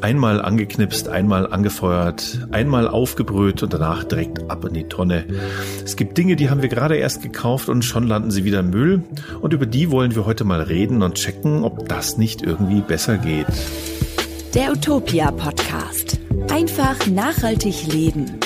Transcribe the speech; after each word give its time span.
Einmal 0.00 0.42
angeknipst, 0.42 1.08
einmal 1.08 1.46
angefeuert, 1.46 2.46
einmal 2.52 2.88
aufgebrüht 2.88 3.62
und 3.62 3.72
danach 3.72 4.04
direkt 4.04 4.50
ab 4.50 4.64
in 4.66 4.74
die 4.74 4.84
Tonne. 4.84 5.24
Es 5.82 5.96
gibt 5.96 6.18
Dinge, 6.18 6.36
die 6.36 6.50
haben 6.50 6.60
wir 6.60 6.68
gerade 6.68 6.96
erst 6.96 7.22
gekauft 7.22 7.68
und 7.68 7.84
schon 7.84 8.06
landen 8.06 8.30
sie 8.30 8.44
wieder 8.44 8.60
im 8.60 8.70
Müll. 8.70 9.02
Und 9.40 9.54
über 9.54 9.66
die 9.66 9.90
wollen 9.90 10.14
wir 10.14 10.26
heute 10.26 10.44
mal 10.44 10.60
reden 10.60 11.02
und 11.02 11.14
checken, 11.14 11.64
ob 11.64 11.88
das 11.88 12.18
nicht 12.18 12.42
irgendwie 12.42 12.82
besser 12.82 13.16
geht. 13.16 13.46
Der 14.54 14.72
Utopia 14.72 15.30
Podcast. 15.30 16.20
Einfach 16.50 17.06
nachhaltig 17.06 17.86
leben. 17.92 18.38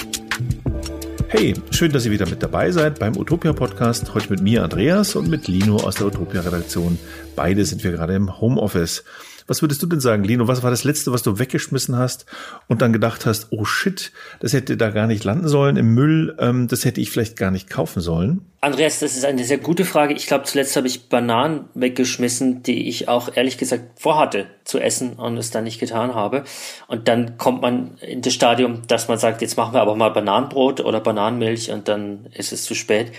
Hey, 1.31 1.53
schön, 1.73 1.93
dass 1.93 2.07
ihr 2.07 2.11
wieder 2.11 2.27
mit 2.27 2.43
dabei 2.43 2.71
seid 2.71 2.99
beim 2.99 3.15
Utopia 3.15 3.53
Podcast. 3.53 4.15
Heute 4.15 4.31
mit 4.31 4.41
mir, 4.41 4.65
Andreas, 4.65 5.15
und 5.15 5.29
mit 5.29 5.47
Lino 5.47 5.77
aus 5.77 5.97
der 5.97 6.07
Utopia 6.07 6.41
Redaktion. 6.41 6.99
Beide 7.37 7.67
sind 7.67 7.85
wir 7.85 7.91
gerade 7.91 8.15
im 8.15 8.41
Homeoffice. 8.41 9.05
Was 9.49 9.63
würdest 9.63 9.83
du 9.83 9.87
denn 9.87 9.99
sagen, 9.99 10.23
Lino? 10.23 10.47
Was 10.47 10.63
war 10.63 10.71
das 10.71 10.85
Letzte, 10.85 11.11
was 11.11 11.23
du 11.23 11.39
weggeschmissen 11.39 11.97
hast 11.97 12.27
und 12.69 12.83
dann 12.83 12.93
gedacht 12.93 13.27
hast, 13.27 13.49
oh 13.51 13.65
shit, 13.65 14.13
das 14.41 14.53
hätte 14.53 14.77
da 14.77 14.91
gar 14.91 15.07
nicht 15.07 15.25
landen 15.25 15.49
sollen 15.49 15.77
im 15.77 15.95
Müll, 15.95 16.37
ähm, 16.39 16.69
das 16.69 16.85
hätte 16.85 17.01
ich 17.01 17.11
vielleicht 17.11 17.37
gar 17.37 17.51
nicht 17.51 17.69
kaufen 17.69 18.01
sollen? 18.01 18.43
Andreas, 18.61 18.99
das 18.99 19.17
ist 19.17 19.25
eine 19.25 19.45
sehr 19.45 19.59
gute 19.59 19.85
Frage. 19.85 20.15
Ich 20.15 20.27
glaube, 20.27 20.43
zuletzt 20.43 20.75
habe 20.75 20.89
ich 20.89 21.09
Bananen 21.09 21.69
weggeschmissen, 21.75 22.65
die 22.65 22.89
ich 22.89 23.07
auch 23.07 23.29
ehrlich 23.37 23.57
gesagt 23.57 24.01
vorhatte 24.01 24.49
zu 24.65 24.81
essen 24.81 25.13
und 25.13 25.37
es 25.37 25.53
dann 25.53 25.63
nicht 25.63 25.79
getan 25.79 26.17
habe. 26.17 26.43
Und 26.89 27.07
dann 27.07 27.39
kommt 27.39 27.63
man 27.63 27.99
in 27.99 28.21
das 28.21 28.35
Stadium, 28.35 28.83
dass 28.89 29.07
man 29.07 29.17
sagt, 29.17 29.43
jetzt 29.43 29.57
machen 29.57 29.75
wir 29.75 29.81
aber 29.81 29.95
mal 29.95 30.09
Bananenbrot 30.09 30.81
oder 30.81 30.99
Bananenmilch 30.99 31.71
und 31.71 31.87
dann 31.87 32.27
ist 32.35 32.53
es 32.53 32.65
zu 32.65 32.75
spät. 32.75 33.13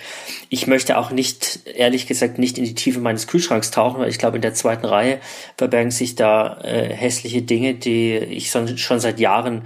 Ich 0.50 0.68
möchte 0.68 0.98
auch 0.98 1.10
nicht, 1.10 1.62
ehrlich 1.74 2.06
gesagt, 2.06 2.38
nicht 2.38 2.58
in 2.58 2.66
die 2.66 2.76
Tiefe 2.76 3.00
meines 3.00 3.26
Kühlschranks 3.28 3.72
tauchen, 3.72 4.02
weil 4.02 4.10
ich 4.10 4.20
glaube, 4.20 4.36
in 4.36 4.42
der 4.42 4.56
zweiten 4.56 4.86
Reihe 4.86 5.22
verbergen 5.58 5.92
sich 5.92 6.16
da 6.16 6.60
äh, 6.64 6.94
hässliche 6.94 7.44
Dinge, 7.44 7.76
die 7.76 8.18
ich 8.18 8.52
schon, 8.52 8.78
schon 8.78 9.00
seit 9.00 9.22
Jahren 9.22 9.62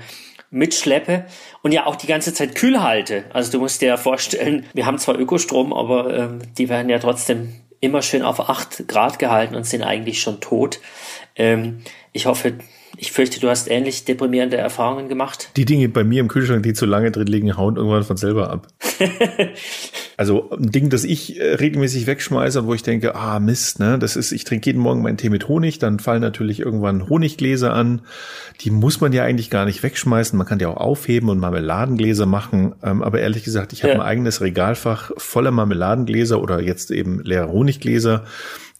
mitschleppe 0.54 1.26
und 1.62 1.72
ja 1.72 1.86
auch 1.86 1.96
die 1.96 2.08
ganze 2.08 2.34
Zeit 2.34 2.56
kühl 2.56 2.82
halte. 2.82 3.26
Also 3.34 3.52
du 3.52 3.60
musst 3.60 3.82
dir 3.82 3.88
ja 3.88 3.98
vorstellen, 3.98 4.66
wir 4.74 4.86
haben 4.86 5.00
zwar 5.00 5.20
Ökostrom, 5.20 5.74
aber 5.74 6.16
ähm, 6.16 6.40
die 6.58 6.70
werden 6.70 6.90
ja 6.90 7.00
trotzdem 7.00 7.54
immer 7.80 8.02
schön 8.02 8.22
auf 8.22 8.50
acht 8.50 8.88
Grad 8.88 9.20
gehalten 9.20 9.56
und 9.56 9.66
sind 9.66 9.84
eigentlich 9.84 10.22
schon 10.22 10.40
tot. 10.40 10.80
Ähm, 11.36 11.82
ich 12.14 12.28
hoffe, 12.28 12.58
ich 12.96 13.12
fürchte, 13.12 13.40
du 13.40 13.50
hast 13.50 13.70
ähnlich 13.70 14.06
deprimierende 14.06 14.58
Erfahrungen 14.58 15.10
gemacht. 15.10 15.50
Die 15.56 15.66
Dinge 15.66 15.90
bei 15.90 16.04
mir 16.04 16.20
im 16.20 16.28
Kühlschrank, 16.28 16.62
die 16.64 16.74
zu 16.74 16.86
lange 16.86 17.12
drin 17.12 17.26
liegen, 17.26 17.58
hauen 17.58 17.76
irgendwann 17.76 18.04
von 18.04 18.18
selber 18.18 18.52
ab. 18.52 18.68
also 20.18 20.52
ein 20.52 20.72
Ding, 20.72 20.90
das 20.90 21.04
ich 21.04 21.40
äh, 21.40 21.56
regelmäßig 21.56 22.06
wegschmeiße 22.06 22.62
und 22.62 22.68
wo 22.68 22.74
ich 22.76 22.84
denke, 22.84 23.16
ah 23.16 23.40
Mist, 23.40 23.80
ne, 23.80 23.98
das 23.98 24.16
ist, 24.16 24.32
ich 24.32 24.44
trinke 24.44 24.68
jeden 24.68 24.80
Morgen 24.80 25.02
meinen 25.02 25.18
Tee 25.18 25.30
mit 25.30 25.48
Honig, 25.48 25.80
dann 25.80 26.00
fallen 26.00 26.22
natürlich 26.22 26.60
irgendwann 26.60 27.10
Honiggläser 27.10 27.74
an. 27.74 28.02
Die 28.62 28.70
muss 28.70 29.02
man 29.02 29.12
ja 29.12 29.24
eigentlich 29.24 29.50
gar 29.50 29.66
nicht 29.66 29.82
wegschmeißen. 29.82 30.38
Man 30.38 30.46
kann 30.46 30.60
die 30.60 30.68
auch 30.68 30.78
aufheben 30.78 31.30
und 31.30 31.40
Marmeladengläser 31.40 32.28
machen. 32.28 32.76
Ähm, 32.84 33.02
aber 33.02 33.20
ehrlich 33.20 33.44
gesagt, 33.44 33.74
ich 33.74 33.82
habe 33.82 33.94
ja. 33.94 34.00
ein 34.00 34.06
eigenes 34.06 34.42
Regalfach 34.42 35.12
voller 35.18 35.52
Marmeladengläser 35.52 36.40
oder 36.42 36.62
jetzt 36.62 36.92
eben 36.92 37.22
leere 37.24 37.52
Honiggläser. 37.52 38.26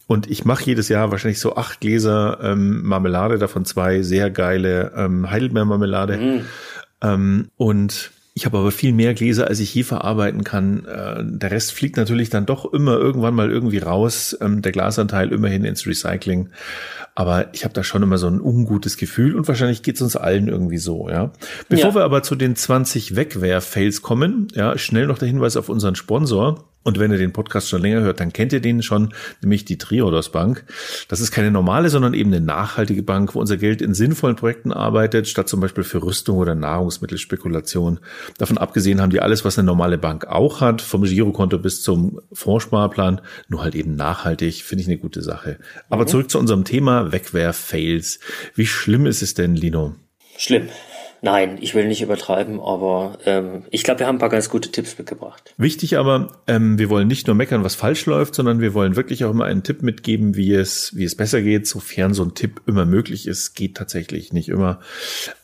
Und 0.06 0.30
ich 0.30 0.44
mache 0.44 0.64
jedes 0.64 0.88
Jahr 0.88 1.10
wahrscheinlich 1.10 1.40
so 1.40 1.56
acht 1.56 1.80
Gläser 1.80 2.38
ähm, 2.42 2.82
Marmelade, 2.82 3.38
davon 3.38 3.64
zwei 3.64 4.02
sehr 4.02 4.30
geile 4.30 4.92
ähm, 4.96 5.30
Heidelbeermarmelade. 5.30 6.16
Mhm. 6.16 6.40
Ähm, 7.02 7.48
und 7.56 8.10
ich 8.36 8.46
habe 8.46 8.58
aber 8.58 8.72
viel 8.72 8.92
mehr 8.92 9.14
Gläser, 9.14 9.46
als 9.46 9.60
ich 9.60 9.72
je 9.72 9.84
verarbeiten 9.84 10.42
kann. 10.42 10.84
Äh, 10.86 11.22
der 11.24 11.52
Rest 11.52 11.72
fliegt 11.72 11.96
natürlich 11.96 12.30
dann 12.30 12.46
doch 12.46 12.72
immer 12.72 12.98
irgendwann 12.98 13.34
mal 13.34 13.50
irgendwie 13.50 13.78
raus. 13.78 14.36
Ähm, 14.40 14.60
der 14.60 14.72
Glasanteil 14.72 15.32
immerhin 15.32 15.64
ins 15.64 15.86
Recycling. 15.86 16.50
Aber 17.14 17.54
ich 17.54 17.62
habe 17.62 17.74
da 17.74 17.84
schon 17.84 18.02
immer 18.02 18.18
so 18.18 18.26
ein 18.26 18.40
ungutes 18.40 18.96
Gefühl 18.96 19.36
und 19.36 19.46
wahrscheinlich 19.46 19.84
geht's 19.84 20.02
uns 20.02 20.16
allen 20.16 20.48
irgendwie 20.48 20.78
so, 20.78 21.08
ja. 21.08 21.30
Bevor 21.68 21.90
ja. 21.90 21.94
wir 21.94 22.04
aber 22.04 22.24
zu 22.24 22.34
den 22.34 22.56
20 22.56 23.14
Wegwerf-Fails 23.14 24.02
kommen, 24.02 24.48
ja, 24.54 24.76
schnell 24.78 25.06
noch 25.06 25.18
der 25.18 25.28
Hinweis 25.28 25.56
auf 25.56 25.68
unseren 25.68 25.94
Sponsor. 25.94 26.64
Und 26.84 26.98
wenn 26.98 27.10
ihr 27.10 27.18
den 27.18 27.32
Podcast 27.32 27.68
schon 27.70 27.80
länger 27.80 28.02
hört, 28.02 28.20
dann 28.20 28.32
kennt 28.32 28.52
ihr 28.52 28.60
den 28.60 28.82
schon, 28.82 29.14
nämlich 29.40 29.64
die 29.64 29.78
Triodos 29.78 30.30
Bank. 30.30 30.64
Das 31.08 31.20
ist 31.20 31.32
keine 31.32 31.50
normale, 31.50 31.88
sondern 31.88 32.12
eben 32.12 32.32
eine 32.32 32.44
nachhaltige 32.44 33.02
Bank, 33.02 33.34
wo 33.34 33.40
unser 33.40 33.56
Geld 33.56 33.80
in 33.80 33.94
sinnvollen 33.94 34.36
Projekten 34.36 34.70
arbeitet, 34.70 35.26
statt 35.26 35.48
zum 35.48 35.60
Beispiel 35.60 35.82
für 35.82 36.02
Rüstung 36.02 36.36
oder 36.36 36.54
Nahrungsmittelspekulation. 36.54 38.00
Davon 38.36 38.58
abgesehen 38.58 39.00
haben 39.00 39.10
die 39.10 39.20
alles, 39.20 39.44
was 39.46 39.58
eine 39.58 39.66
normale 39.66 39.96
Bank 39.96 40.26
auch 40.26 40.60
hat, 40.60 40.82
vom 40.82 41.04
Girokonto 41.04 41.58
bis 41.58 41.82
zum 41.82 42.20
Fondssparplan, 42.32 43.22
nur 43.48 43.62
halt 43.62 43.74
eben 43.74 43.94
nachhaltig, 43.94 44.62
finde 44.62 44.82
ich 44.82 44.88
eine 44.88 44.98
gute 44.98 45.22
Sache. 45.22 45.58
Aber 45.88 46.02
mhm. 46.02 46.08
zurück 46.08 46.30
zu 46.30 46.38
unserem 46.38 46.64
Thema 46.64 47.12
Wegwerf-Fails. 47.12 48.20
Wie 48.54 48.66
schlimm 48.66 49.06
ist 49.06 49.22
es 49.22 49.32
denn, 49.32 49.56
Lino? 49.56 49.94
Schlimm. 50.36 50.68
Nein, 51.24 51.56
ich 51.62 51.74
will 51.74 51.88
nicht 51.88 52.02
übertreiben, 52.02 52.60
aber 52.60 53.16
ähm, 53.24 53.62
ich 53.70 53.82
glaube, 53.82 54.00
wir 54.00 54.06
haben 54.06 54.16
ein 54.16 54.18
paar 54.18 54.28
ganz 54.28 54.50
gute 54.50 54.70
Tipps 54.70 54.98
mitgebracht. 54.98 55.54
Wichtig 55.56 55.96
aber, 55.96 56.42
ähm, 56.46 56.78
wir 56.78 56.90
wollen 56.90 57.08
nicht 57.08 57.26
nur 57.26 57.34
meckern, 57.34 57.64
was 57.64 57.74
falsch 57.74 58.04
läuft, 58.04 58.34
sondern 58.34 58.60
wir 58.60 58.74
wollen 58.74 58.94
wirklich 58.94 59.24
auch 59.24 59.30
immer 59.30 59.46
einen 59.46 59.62
Tipp 59.62 59.80
mitgeben, 59.80 60.36
wie 60.36 60.52
es, 60.52 60.94
wie 60.94 61.04
es 61.04 61.16
besser 61.16 61.40
geht, 61.40 61.66
sofern 61.66 62.12
so 62.12 62.24
ein 62.24 62.34
Tipp 62.34 62.60
immer 62.66 62.84
möglich 62.84 63.26
ist. 63.26 63.54
Geht 63.54 63.74
tatsächlich 63.74 64.34
nicht 64.34 64.50
immer. 64.50 64.80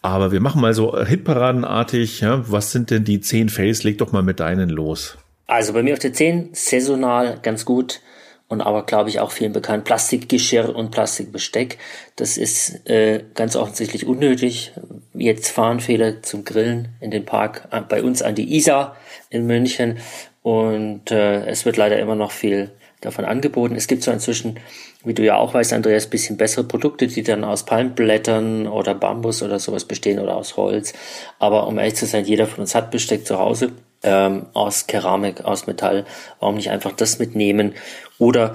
Aber 0.03 0.33
wir 0.33 0.41
machen 0.41 0.61
mal 0.61 0.75
so 0.75 1.03
Hitparadenartig. 1.03 2.21
Ja? 2.21 2.45
Was 2.47 2.73
sind 2.73 2.91
denn 2.91 3.05
die 3.05 3.23
zehn 3.23 3.49
Fails? 3.49 3.83
Leg 3.83 3.97
doch 3.97 4.13
mal 4.13 4.23
mit 4.23 4.41
deinen 4.41 4.69
los. 4.69 5.17
Also 5.47 5.73
bei 5.73 5.83
mir 5.83 5.95
auf 5.95 5.99
der 5.99 6.13
10 6.13 6.51
saisonal 6.53 7.39
ganz 7.43 7.65
gut 7.65 8.03
und 8.51 8.61
aber 8.61 8.83
glaube 8.83 9.09
ich 9.09 9.21
auch 9.21 9.31
vielen 9.31 9.53
bekannt, 9.53 9.85
Plastikgeschirr 9.85 10.75
und 10.75 10.91
Plastikbesteck. 10.91 11.79
Das 12.17 12.37
ist 12.37 12.87
äh, 12.91 13.23
ganz 13.35 13.55
offensichtlich 13.55 14.07
unnötig. 14.07 14.73
Jetzt 15.15 15.51
fahren 15.51 15.79
viele 15.79 16.21
zum 16.23 16.45
Grillen 16.45 16.89
in 17.01 17.13
den 17.13 17.25
Park 17.25 17.69
äh, 17.71 17.81
bei 17.81 18.03
uns 18.03 18.23
an 18.23 18.35
die 18.35 18.57
Isar 18.57 18.97
in 19.31 19.47
München 19.47 19.99
und 20.43 21.13
äh, 21.13 21.47
es 21.47 21.65
wird 21.65 21.77
leider 21.77 22.01
immer 22.01 22.17
noch 22.17 22.33
viel 22.33 22.73
davon 23.01 23.25
angeboten. 23.25 23.77
Es 23.77 23.87
gibt 23.87 24.03
so 24.03 24.11
inzwischen, 24.11 24.59
wie 25.05 25.15
du 25.15 25.25
ja 25.25 25.37
auch 25.37 25.55
weißt, 25.55 25.73
Andreas, 25.73 26.09
bisschen 26.09 26.37
bessere 26.37 26.65
Produkte, 26.65 27.07
die 27.07 27.23
dann 27.23 27.45
aus 27.45 27.65
Palmblättern 27.65 28.67
oder 28.67 28.97
Bambus 28.97 29.45
oder 29.45 29.61
sowas 29.61 29.85
bestehen 29.85 30.19
oder 30.19 30.37
aus 30.37 30.57
Holz. 30.57 30.93
Aber 31.39 31.69
um 31.69 31.79
ehrlich 31.79 31.95
zu 31.95 32.05
sein, 32.05 32.25
jeder 32.25 32.49
von 32.49 32.63
uns 32.63 32.75
hat 32.75 32.91
Besteck 32.91 33.27
zu 33.27 33.39
Hause 33.39 33.71
ähm, 34.03 34.47
aus 34.55 34.89
Keramik, 34.89 35.45
aus 35.45 35.69
Metall. 35.69 36.05
Warum 36.41 36.57
nicht 36.57 36.71
einfach 36.71 36.93
das 36.93 37.21
mitnehmen? 37.21 37.75
Oder 38.21 38.55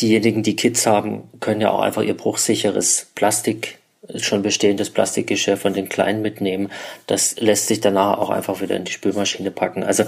diejenigen, 0.00 0.44
die 0.44 0.54
Kids 0.54 0.86
haben, 0.86 1.24
können 1.40 1.60
ja 1.60 1.70
auch 1.70 1.80
einfach 1.80 2.02
ihr 2.02 2.14
bruchsicheres 2.14 3.08
Plastik, 3.14 3.78
schon 4.18 4.42
bestehendes 4.42 4.90
Plastikgeschirr 4.90 5.56
von 5.56 5.74
den 5.74 5.88
Kleinen 5.88 6.22
mitnehmen. 6.22 6.70
Das 7.08 7.40
lässt 7.40 7.66
sich 7.66 7.80
danach 7.80 8.18
auch 8.18 8.30
einfach 8.30 8.60
wieder 8.60 8.76
in 8.76 8.84
die 8.84 8.92
Spülmaschine 8.92 9.50
packen. 9.50 9.82
Also 9.82 10.04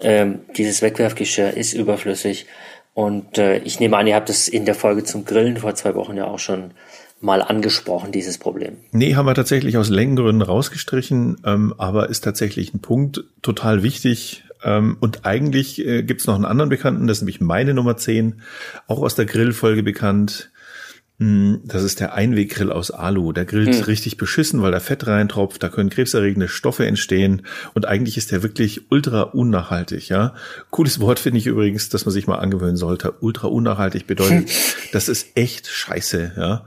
ähm, 0.00 0.40
dieses 0.56 0.80
Wegwerfgeschirr 0.80 1.54
ist 1.54 1.74
überflüssig. 1.74 2.46
Und 2.94 3.36
äh, 3.38 3.58
ich 3.58 3.80
nehme 3.80 3.96
an, 3.96 4.06
ihr 4.06 4.14
habt 4.14 4.30
es 4.30 4.48
in 4.48 4.64
der 4.64 4.74
Folge 4.74 5.04
zum 5.04 5.24
Grillen 5.24 5.58
vor 5.58 5.74
zwei 5.74 5.94
Wochen 5.94 6.16
ja 6.16 6.26
auch 6.26 6.38
schon 6.38 6.70
mal 7.20 7.42
angesprochen, 7.42 8.12
dieses 8.12 8.38
Problem. 8.38 8.76
Nee, 8.92 9.16
haben 9.16 9.26
wir 9.26 9.34
tatsächlich 9.34 9.76
aus 9.76 9.88
Längengründen 9.88 10.42
rausgestrichen, 10.42 11.38
ähm, 11.44 11.74
aber 11.76 12.08
ist 12.08 12.22
tatsächlich 12.22 12.72
ein 12.72 12.80
Punkt 12.80 13.24
total 13.42 13.82
wichtig. 13.82 14.44
Ähm, 14.62 14.96
und 15.00 15.24
eigentlich 15.24 15.84
äh, 15.84 16.02
gibt 16.02 16.20
es 16.20 16.26
noch 16.26 16.34
einen 16.34 16.44
anderen 16.44 16.68
Bekannten, 16.68 17.06
das 17.06 17.18
ist 17.18 17.22
nämlich 17.22 17.40
meine 17.40 17.74
Nummer 17.74 17.96
10, 17.96 18.42
auch 18.86 19.02
aus 19.02 19.14
der 19.14 19.26
Grillfolge 19.26 19.82
bekannt. 19.82 20.50
Hm, 21.20 21.62
das 21.64 21.82
ist 21.82 21.98
der 21.98 22.14
Einweggrill 22.14 22.70
aus 22.70 22.92
Alu. 22.92 23.32
Der 23.32 23.44
grillt 23.44 23.74
hm. 23.74 23.82
richtig 23.82 24.18
beschissen, 24.18 24.62
weil 24.62 24.70
da 24.70 24.78
Fett 24.78 25.04
reintropft, 25.08 25.60
da 25.60 25.68
können 25.68 25.90
krebserregende 25.90 26.46
Stoffe 26.46 26.86
entstehen 26.86 27.42
und 27.74 27.86
eigentlich 27.86 28.16
ist 28.16 28.30
der 28.30 28.44
wirklich 28.44 28.82
ultra 28.92 29.22
unnachhaltig, 29.22 30.08
ja. 30.10 30.34
Cooles 30.70 31.00
Wort 31.00 31.18
finde 31.18 31.38
ich 31.38 31.48
übrigens, 31.48 31.88
dass 31.88 32.06
man 32.06 32.12
sich 32.12 32.28
mal 32.28 32.36
angewöhnen 32.36 32.76
sollte. 32.76 33.14
Ultra 33.20 33.48
unnachhaltig 33.48 34.06
bedeutet, 34.06 34.48
das 34.92 35.08
ist 35.08 35.36
echt 35.36 35.66
scheiße, 35.66 36.34
ja. 36.36 36.64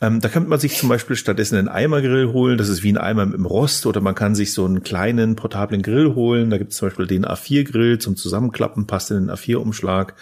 Ähm, 0.00 0.20
da 0.20 0.28
kann 0.28 0.46
man 0.46 0.60
sich 0.60 0.76
zum 0.76 0.88
Beispiel 0.88 1.16
stattdessen 1.16 1.56
einen 1.56 1.68
Eimergrill 1.68 2.32
holen, 2.32 2.56
das 2.56 2.68
ist 2.68 2.84
wie 2.84 2.92
ein 2.92 2.98
Eimer 2.98 3.24
im 3.24 3.46
Rost 3.46 3.84
oder 3.84 4.00
man 4.00 4.14
kann 4.14 4.36
sich 4.36 4.52
so 4.52 4.64
einen 4.64 4.84
kleinen 4.84 5.34
portablen 5.34 5.82
Grill 5.82 6.14
holen. 6.14 6.50
Da 6.50 6.58
gibt 6.58 6.70
es 6.70 6.78
zum 6.78 6.86
Beispiel 6.86 7.08
den 7.08 7.26
A4-Grill 7.26 7.98
zum 7.98 8.14
Zusammenklappen, 8.14 8.86
passt 8.86 9.10
in 9.10 9.26
den 9.26 9.30
A4-Umschlag. 9.30 10.14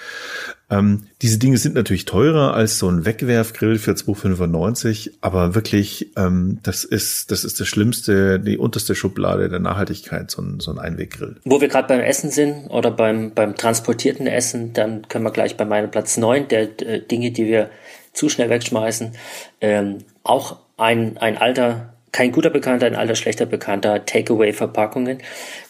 Ähm, 0.69 1.07
diese 1.23 1.39
Dinge 1.39 1.59
sind 1.59 1.77
natürlich 1.77 2.07
teurer 2.07 2.55
als 2.55 2.79
so 2.79 2.89
ein 2.89 3.07
Wegwerfgrill 3.07 3.79
für 3.79 3.93
2,95, 3.93 5.13
aber 5.21 5.55
wirklich, 5.55 6.11
ähm, 6.17 6.59
das 6.65 6.85
ist 6.85 7.31
das 7.31 7.45
ist 7.45 7.61
das 7.61 7.69
Schlimmste, 7.69 8.41
die 8.41 8.59
unterste 8.59 8.97
Schublade 8.97 9.49
der 9.49 9.61
Nachhaltigkeit, 9.61 10.31
so 10.31 10.43
ein, 10.43 10.59
so 10.59 10.73
ein 10.73 10.79
Einweggrill. 10.79 11.37
Wo 11.45 11.61
wir 11.61 11.69
gerade 11.69 11.87
beim 11.87 12.01
Essen 12.01 12.31
sind 12.31 12.69
oder 12.69 12.91
beim, 12.91 13.33
beim 13.33 13.55
transportierten 13.55 14.27
Essen, 14.27 14.73
dann 14.73 15.07
können 15.09 15.25
wir 15.25 15.31
gleich 15.31 15.57
bei 15.57 15.65
meinem 15.65 15.91
Platz 15.91 16.17
neun 16.17 16.49
der 16.49 16.81
äh, 16.83 17.01
Dinge, 17.01 17.31
die 17.31 17.47
wir 17.47 17.71
zu 18.13 18.29
schnell 18.29 18.51
wegschmeißen, 18.51 19.13
ähm, 19.61 19.99
auch 20.25 20.59
ein, 20.77 21.17
ein 21.19 21.39
alter 21.39 21.93
kein 22.17 22.33
guter 22.33 22.49
Bekannter, 22.49 22.87
ein 22.87 22.95
alter 22.95 23.15
schlechter 23.15 23.45
Bekannter, 23.45 24.07
Takeaway-Verpackungen. 24.07 25.19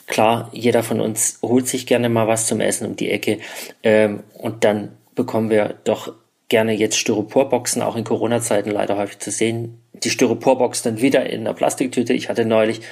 Klar, 0.06 0.50
jeder 0.53 0.82
von 0.82 1.00
uns 1.00 1.38
holt 1.43 1.67
sich 1.67 1.87
gerne 1.87 2.08
mal 2.08 2.29
was 2.29 2.47
zum 2.47 2.61
Essen 2.61 2.87
um 2.87 2.97
die 2.97 3.11
Ecke 3.11 3.38
ähm, 3.82 4.23
und 4.35 4.62
dann 4.64 4.97
bekommen 5.14 5.50
wir 5.50 5.75
doch 5.85 6.12
gerne 6.49 6.73
jetzt 6.75 6.99
Styroporboxen, 6.99 7.82
auch 7.82 7.97
in 7.97 8.05
Corona-Zeiten 8.05 8.70
leider 8.70 8.97
häufig 8.97 9.19
zu 9.19 9.31
sehen, 9.32 9.81
die 9.93 10.11
Styroporbox 10.11 10.82
dann 10.82 11.00
wieder 11.00 11.29
in 11.29 11.41
einer 11.41 11.55
Plastiktüte. 11.55 12.12
Ich 12.12 12.29
hatte 12.29 12.44
neulich 12.44 12.82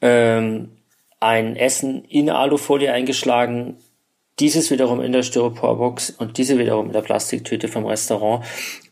ähm, 0.00 0.70
ein 1.18 1.56
Essen 1.56 2.04
in 2.04 2.30
Alufolie 2.30 2.92
eingeschlagen, 2.92 3.76
dieses 4.38 4.70
wiederum 4.70 5.02
in 5.02 5.12
der 5.12 5.22
Styroporbox 5.22 6.10
und 6.10 6.38
diese 6.38 6.58
wiederum 6.58 6.86
in 6.86 6.92
der 6.92 7.02
Plastiktüte 7.02 7.68
vom 7.68 7.84
Restaurant. 7.84 8.44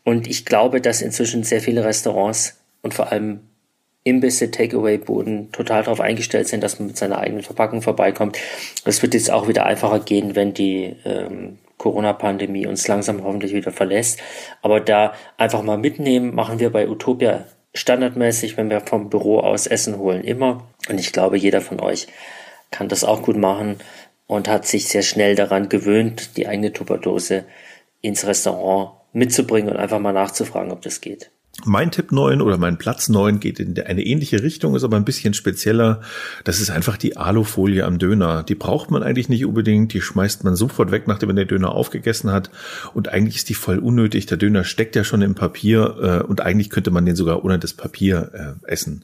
Und 0.03 0.27
ich 0.27 0.45
glaube, 0.45 0.81
dass 0.81 1.01
inzwischen 1.01 1.43
sehr 1.43 1.61
viele 1.61 1.83
Restaurants 1.83 2.59
und 2.83 2.93
vor 2.93 3.11
allem 3.11 3.39
Imbisse, 4.03 4.49
Takeaway-Buden 4.51 5.51
total 5.51 5.83
darauf 5.83 5.99
eingestellt 5.99 6.47
sind, 6.47 6.63
dass 6.63 6.79
man 6.79 6.87
mit 6.87 6.97
seiner 6.97 7.19
eigenen 7.19 7.43
Verpackung 7.43 7.81
vorbeikommt. 7.81 8.37
Das 8.85 9.01
wird 9.01 9.13
jetzt 9.13 9.31
auch 9.31 9.47
wieder 9.47 9.65
einfacher 9.65 9.99
gehen, 9.99 10.35
wenn 10.35 10.53
die 10.53 10.95
ähm, 11.05 11.59
Corona-Pandemie 11.77 12.65
uns 12.65 12.87
langsam 12.87 13.23
hoffentlich 13.23 13.53
wieder 13.53 13.71
verlässt. 13.71 14.19
Aber 14.61 14.79
da 14.79 15.13
einfach 15.37 15.63
mal 15.63 15.77
mitnehmen, 15.77 16.33
machen 16.33 16.59
wir 16.59 16.71
bei 16.71 16.87
Utopia 16.87 17.45
standardmäßig, 17.73 18.57
wenn 18.57 18.69
wir 18.69 18.81
vom 18.81 19.09
Büro 19.09 19.39
aus 19.39 19.67
Essen 19.67 19.97
holen, 19.97 20.23
immer. 20.23 20.67
Und 20.89 20.99
ich 20.99 21.11
glaube, 21.11 21.37
jeder 21.37 21.61
von 21.61 21.79
euch 21.79 22.07
kann 22.71 22.87
das 22.87 23.03
auch 23.03 23.21
gut 23.21 23.37
machen 23.37 23.77
und 24.27 24.47
hat 24.47 24.65
sich 24.65 24.87
sehr 24.87 25.01
schnell 25.01 25.35
daran 25.35 25.69
gewöhnt, 25.69 26.37
die 26.37 26.47
eigene 26.47 26.71
Tupperdose 26.71 27.45
ins 28.01 28.25
Restaurant 28.25 28.91
mitzubringen 29.11 29.71
und 29.71 29.77
einfach 29.77 29.99
mal 29.99 30.13
nachzufragen, 30.13 30.71
ob 30.71 30.81
das 30.81 31.01
geht. 31.01 31.31
Mein 31.65 31.91
Tipp 31.91 32.11
9 32.11 32.41
oder 32.41 32.57
mein 32.57 32.77
Platz 32.77 33.09
9 33.09 33.39
geht 33.39 33.59
in 33.59 33.79
eine 33.79 34.03
ähnliche 34.03 34.41
Richtung, 34.41 34.75
ist 34.75 34.83
aber 34.83 34.97
ein 34.97 35.05
bisschen 35.05 35.33
spezieller. 35.33 36.01
Das 36.43 36.61
ist 36.61 36.69
einfach 36.69 36.97
die 36.97 37.17
Alufolie 37.17 37.85
am 37.85 37.99
Döner. 37.99 38.43
Die 38.43 38.55
braucht 38.55 38.91
man 38.91 39.03
eigentlich 39.03 39.29
nicht 39.29 39.45
unbedingt. 39.45 39.93
Die 39.93 40.01
schmeißt 40.01 40.43
man 40.43 40.55
sofort 40.55 40.91
weg, 40.91 41.07
nachdem 41.07 41.27
man 41.27 41.35
den 41.35 41.47
Döner 41.47 41.71
aufgegessen 41.71 42.31
hat. 42.31 42.49
Und 42.93 43.09
eigentlich 43.09 43.37
ist 43.37 43.49
die 43.49 43.53
voll 43.53 43.79
unnötig. 43.79 44.25
Der 44.27 44.37
Döner 44.37 44.63
steckt 44.63 44.95
ja 44.95 45.03
schon 45.03 45.21
im 45.21 45.35
Papier 45.35 46.21
äh, 46.23 46.27
und 46.27 46.41
eigentlich 46.41 46.69
könnte 46.69 46.91
man 46.91 47.05
den 47.05 47.15
sogar 47.15 47.43
ohne 47.43 47.59
das 47.59 47.73
Papier 47.73 48.57
äh, 48.65 48.71
essen. 48.71 49.03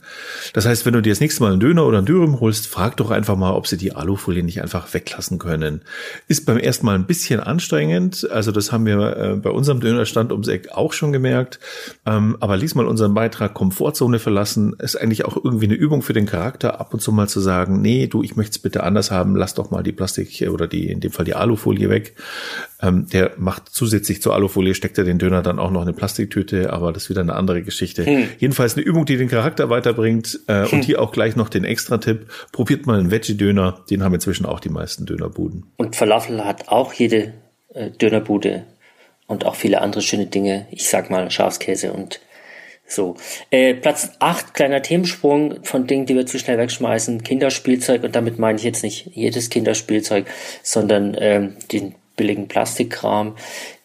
Das 0.53 0.65
heißt, 0.65 0.85
wenn 0.85 0.93
du 0.93 1.01
dir 1.01 1.11
das 1.11 1.19
nächste 1.19 1.43
Mal 1.43 1.51
einen 1.51 1.59
Döner 1.59 1.85
oder 1.85 1.97
einen 1.97 2.07
Dürüm 2.07 2.39
holst, 2.39 2.67
frag 2.67 2.97
doch 2.97 3.11
einfach 3.11 3.35
mal, 3.35 3.53
ob 3.53 3.67
sie 3.67 3.77
die 3.77 3.93
Alufolie 3.95 4.43
nicht 4.43 4.61
einfach 4.61 4.93
weglassen 4.93 5.39
können. 5.39 5.81
Ist 6.27 6.45
beim 6.45 6.57
ersten 6.57 6.85
Mal 6.85 6.95
ein 6.95 7.05
bisschen 7.05 7.39
anstrengend. 7.39 8.29
Also 8.31 8.51
das 8.51 8.71
haben 8.71 8.85
wir 8.85 9.17
äh, 9.17 9.35
bei 9.35 9.49
unserem 9.49 9.81
Dönerstand 9.81 10.31
ums 10.31 10.47
Eck 10.47 10.69
auch 10.71 10.93
schon 10.93 11.11
gemerkt. 11.11 11.59
Ähm, 12.05 12.37
aber 12.45 12.57
lies 12.57 12.75
mal 12.75 12.85
unseren 12.85 13.15
Beitrag 13.15 13.55
Komfortzone 13.55 14.19
verlassen. 14.19 14.75
Ist 14.77 15.01
eigentlich 15.01 15.25
auch 15.25 15.35
irgendwie 15.35 15.65
eine 15.65 15.73
Übung 15.73 16.03
für 16.03 16.13
den 16.13 16.27
Charakter, 16.27 16.79
ab 16.79 16.93
und 16.93 16.99
zu 16.99 17.11
mal 17.11 17.27
zu 17.27 17.39
sagen, 17.39 17.81
nee, 17.81 18.05
du, 18.05 18.21
ich 18.21 18.35
möchte 18.35 18.51
es 18.51 18.59
bitte 18.59 18.83
anders 18.83 19.09
haben, 19.09 19.35
lass 19.35 19.55
doch 19.55 19.71
mal 19.71 19.81
die 19.81 19.91
Plastik 19.91 20.47
oder 20.53 20.67
die, 20.67 20.91
in 20.91 20.99
dem 20.99 21.11
Fall 21.11 21.25
die 21.25 21.33
Alufolie 21.33 21.89
weg. 21.89 22.13
Ähm, 22.83 23.07
der 23.11 23.31
macht 23.37 23.69
zusätzlich 23.69 24.21
zur 24.21 24.35
Alufolie, 24.35 24.75
steckt 24.75 24.99
er 24.99 25.05
den 25.05 25.17
Döner 25.17 25.41
dann 25.41 25.57
auch 25.57 25.71
noch 25.71 25.81
eine 25.81 25.93
Plastiktüte, 25.93 26.71
aber 26.71 26.93
das 26.93 27.05
ist 27.05 27.09
wieder 27.09 27.21
eine 27.21 27.33
andere 27.33 27.63
Geschichte. 27.63 28.05
Hm. 28.05 28.29
Jedenfalls 28.37 28.75
eine 28.75 28.85
Übung, 28.85 29.07
die 29.07 29.17
den 29.17 29.27
Charakter 29.27 29.71
weiterbringt 29.71 30.41
äh, 30.45 30.65
hm. 30.65 30.73
und 30.73 30.85
hier 30.85 31.01
auch 31.01 31.11
gleich 31.11 31.35
noch 31.35 31.49
den 31.49 31.63
Extra-Tipp. 31.63 32.27
Probiert 32.51 32.85
mal 32.85 32.99
einen 32.99 33.09
Veggie-Döner, 33.09 33.79
den 33.89 34.03
haben 34.03 34.13
inzwischen 34.13 34.45
auch 34.45 34.59
die 34.59 34.69
meisten 34.69 35.07
Dönerbuden. 35.07 35.65
Und 35.77 35.95
Falafel 35.95 36.45
hat 36.45 36.67
auch 36.67 36.93
jede 36.93 37.33
äh, 37.73 37.89
Dönerbude 37.89 38.65
und 39.25 39.47
auch 39.47 39.55
viele 39.55 39.81
andere 39.81 40.03
schöne 40.03 40.27
Dinge. 40.27 40.67
Ich 40.69 40.87
sag 40.87 41.09
mal 41.09 41.31
Schafskäse 41.31 41.91
und 41.91 42.19
so. 42.87 43.15
Äh, 43.49 43.73
Platz 43.73 44.11
8, 44.19 44.53
kleiner 44.53 44.81
Themensprung 44.81 45.63
von 45.63 45.87
Dingen, 45.87 46.05
die 46.05 46.15
wir 46.15 46.25
zu 46.25 46.39
schnell 46.39 46.57
wegschmeißen. 46.57 47.23
Kinderspielzeug, 47.23 48.03
und 48.03 48.15
damit 48.15 48.39
meine 48.39 48.57
ich 48.57 48.63
jetzt 48.63 48.83
nicht 48.83 49.11
jedes 49.13 49.49
Kinderspielzeug, 49.49 50.25
sondern 50.61 51.15
ähm, 51.19 51.55
den 51.71 51.95
billigen 52.15 52.47
Plastikkram. 52.47 53.35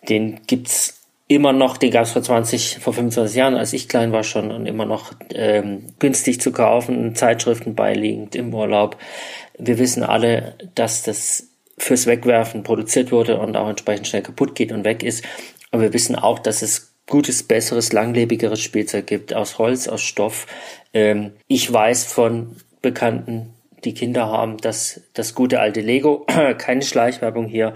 Den 0.09 0.41
gibt's 0.47 1.01
immer 1.29 1.53
noch, 1.53 1.77
den 1.77 1.93
gab's 1.93 2.11
vor 2.11 2.23
20, 2.23 2.79
vor 2.81 2.93
25 2.93 3.37
Jahren, 3.37 3.55
als 3.55 3.73
ich 3.73 3.89
klein 3.89 4.13
war 4.13 4.25
schon, 4.25 4.51
und 4.51 4.67
immer 4.67 4.85
noch 4.85 5.13
ähm, 5.33 5.87
günstig 5.99 6.41
zu 6.41 6.53
kaufen, 6.53 7.15
Zeitschriften 7.15 7.75
beiliegend 7.75 8.35
im 8.35 8.53
Urlaub. 8.53 8.97
Wir 9.59 9.79
wissen 9.79 10.03
alle, 10.03 10.55
dass 10.75 11.03
das 11.03 11.49
fürs 11.79 12.07
Wegwerfen 12.07 12.63
produziert 12.63 13.13
wurde 13.13 13.39
und 13.39 13.57
auch 13.57 13.69
entsprechend 13.69 14.07
schnell 14.07 14.23
kaputt 14.23 14.55
geht 14.55 14.73
und 14.73 14.85
weg 14.85 15.03
ist. 15.03 15.25
Und 15.71 15.81
wir 15.81 15.93
wissen 15.93 16.17
auch, 16.17 16.39
dass 16.39 16.63
es 16.63 16.90
gutes, 17.11 17.43
besseres, 17.43 17.93
langlebigeres 17.93 18.61
Spielzeug 18.61 19.07
gibt, 19.07 19.35
aus 19.35 19.59
Holz, 19.59 19.87
aus 19.87 20.01
Stoff. 20.01 20.47
Ähm, 20.95 21.33
ich 21.47 21.71
weiß 21.71 22.05
von 22.05 22.57
Bekannten, 22.81 23.53
die 23.85 23.93
Kinder 23.95 24.29
haben, 24.29 24.57
dass 24.59 25.03
das 25.13 25.35
gute 25.35 25.61
alte 25.61 25.81
Lego, 25.81 26.27
keine 26.59 26.83
Schleichwerbung 26.83 27.47
hier, 27.47 27.75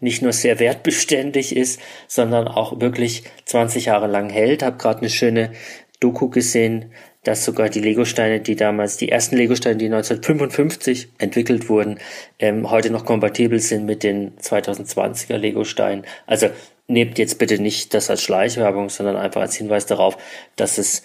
nicht 0.00 0.22
nur 0.22 0.32
sehr 0.32 0.60
wertbeständig 0.60 1.56
ist, 1.56 1.80
sondern 2.06 2.46
auch 2.46 2.80
wirklich 2.80 3.24
20 3.46 3.86
Jahre 3.86 4.06
lang 4.06 4.30
hält. 4.30 4.62
Hab 4.62 4.78
gerade 4.78 5.00
eine 5.00 5.10
schöne 5.10 5.52
Doku 6.00 6.28
gesehen, 6.28 6.92
dass 7.22 7.44
sogar 7.44 7.70
die 7.70 7.80
Legosteine, 7.80 8.40
die 8.40 8.54
damals, 8.54 8.98
die 8.98 9.08
ersten 9.08 9.36
Legosteine, 9.36 9.76
die 9.76 9.86
1955 9.86 11.08
entwickelt 11.18 11.68
wurden, 11.68 11.98
ähm, 12.38 12.70
heute 12.70 12.90
noch 12.90 13.06
kompatibel 13.06 13.58
sind 13.60 13.86
mit 13.86 14.02
den 14.02 14.36
2020er 14.36 15.38
Legosteinen. 15.38 16.04
Also 16.26 16.50
nehmt 16.86 17.18
jetzt 17.18 17.38
bitte 17.38 17.60
nicht 17.60 17.94
das 17.94 18.10
als 18.10 18.22
Schleichwerbung, 18.22 18.88
sondern 18.90 19.16
einfach 19.16 19.40
als 19.40 19.56
Hinweis 19.56 19.86
darauf, 19.86 20.16
dass 20.56 20.78
es 20.78 21.02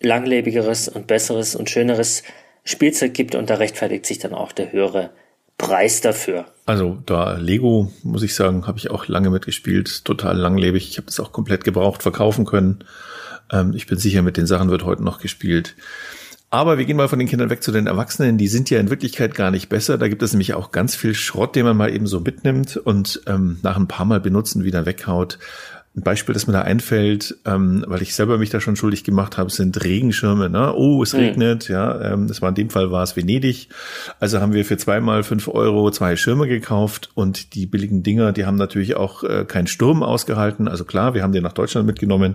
langlebigeres 0.00 0.88
und 0.88 1.06
besseres 1.06 1.54
und 1.54 1.70
schöneres 1.70 2.22
Spielzeug 2.64 3.14
gibt 3.14 3.34
und 3.34 3.50
da 3.50 3.56
rechtfertigt 3.56 4.06
sich 4.06 4.18
dann 4.18 4.34
auch 4.34 4.52
der 4.52 4.72
höhere 4.72 5.10
Preis 5.58 6.00
dafür. 6.00 6.46
Also 6.66 6.98
da 7.06 7.34
Lego, 7.34 7.92
muss 8.02 8.22
ich 8.22 8.34
sagen, 8.34 8.66
habe 8.66 8.78
ich 8.78 8.90
auch 8.90 9.06
lange 9.06 9.30
mitgespielt, 9.30 10.04
total 10.04 10.36
langlebig. 10.36 10.88
Ich 10.88 10.96
habe 10.96 11.06
das 11.06 11.20
auch 11.20 11.32
komplett 11.32 11.64
gebraucht 11.64 12.02
verkaufen 12.02 12.44
können. 12.44 12.84
Ähm, 13.52 13.72
ich 13.74 13.86
bin 13.86 13.98
sicher, 13.98 14.22
mit 14.22 14.36
den 14.36 14.46
Sachen 14.46 14.70
wird 14.70 14.84
heute 14.84 15.04
noch 15.04 15.20
gespielt. 15.20 15.76
Aber 16.54 16.78
wir 16.78 16.84
gehen 16.84 16.96
mal 16.96 17.08
von 17.08 17.18
den 17.18 17.26
Kindern 17.26 17.50
weg 17.50 17.64
zu 17.64 17.72
den 17.72 17.88
Erwachsenen. 17.88 18.38
Die 18.38 18.46
sind 18.46 18.70
ja 18.70 18.78
in 18.78 18.88
Wirklichkeit 18.88 19.34
gar 19.34 19.50
nicht 19.50 19.68
besser. 19.68 19.98
Da 19.98 20.06
gibt 20.06 20.22
es 20.22 20.32
nämlich 20.32 20.54
auch 20.54 20.70
ganz 20.70 20.94
viel 20.94 21.12
Schrott, 21.12 21.56
den 21.56 21.64
man 21.64 21.76
mal 21.76 21.92
eben 21.92 22.06
so 22.06 22.20
mitnimmt 22.20 22.76
und 22.76 23.22
ähm, 23.26 23.58
nach 23.64 23.76
ein 23.76 23.88
paar 23.88 24.06
Mal 24.06 24.20
benutzen 24.20 24.62
wieder 24.62 24.86
weghaut. 24.86 25.40
Ein 25.96 26.02
Beispiel, 26.02 26.32
das 26.32 26.48
mir 26.48 26.52
da 26.52 26.62
einfällt, 26.62 27.36
ähm, 27.44 27.84
weil 27.86 28.02
ich 28.02 28.16
selber 28.16 28.36
mich 28.36 28.50
da 28.50 28.60
schon 28.60 28.74
schuldig 28.74 29.04
gemacht 29.04 29.38
habe, 29.38 29.48
sind 29.50 29.84
Regenschirme. 29.84 30.50
Ne? 30.50 30.74
Oh, 30.74 31.00
es 31.04 31.12
mhm. 31.12 31.20
regnet. 31.20 31.68
Ja, 31.68 32.12
ähm, 32.12 32.26
das 32.26 32.42
war 32.42 32.48
in 32.48 32.56
dem 32.56 32.70
Fall 32.70 32.90
war 32.90 33.04
es 33.04 33.16
Venedig. 33.16 33.68
Also 34.18 34.40
haben 34.40 34.54
wir 34.54 34.64
für 34.64 34.76
zweimal 34.76 35.22
fünf 35.22 35.46
Euro 35.46 35.88
zwei 35.92 36.16
Schirme 36.16 36.48
gekauft 36.48 37.10
und 37.14 37.54
die 37.54 37.66
billigen 37.66 38.02
Dinger, 38.02 38.32
die 38.32 38.44
haben 38.44 38.56
natürlich 38.56 38.96
auch 38.96 39.22
äh, 39.22 39.44
keinen 39.44 39.68
Sturm 39.68 40.02
ausgehalten. 40.02 40.66
Also 40.66 40.84
klar, 40.84 41.14
wir 41.14 41.22
haben 41.22 41.32
den 41.32 41.44
nach 41.44 41.52
Deutschland 41.52 41.86
mitgenommen, 41.86 42.34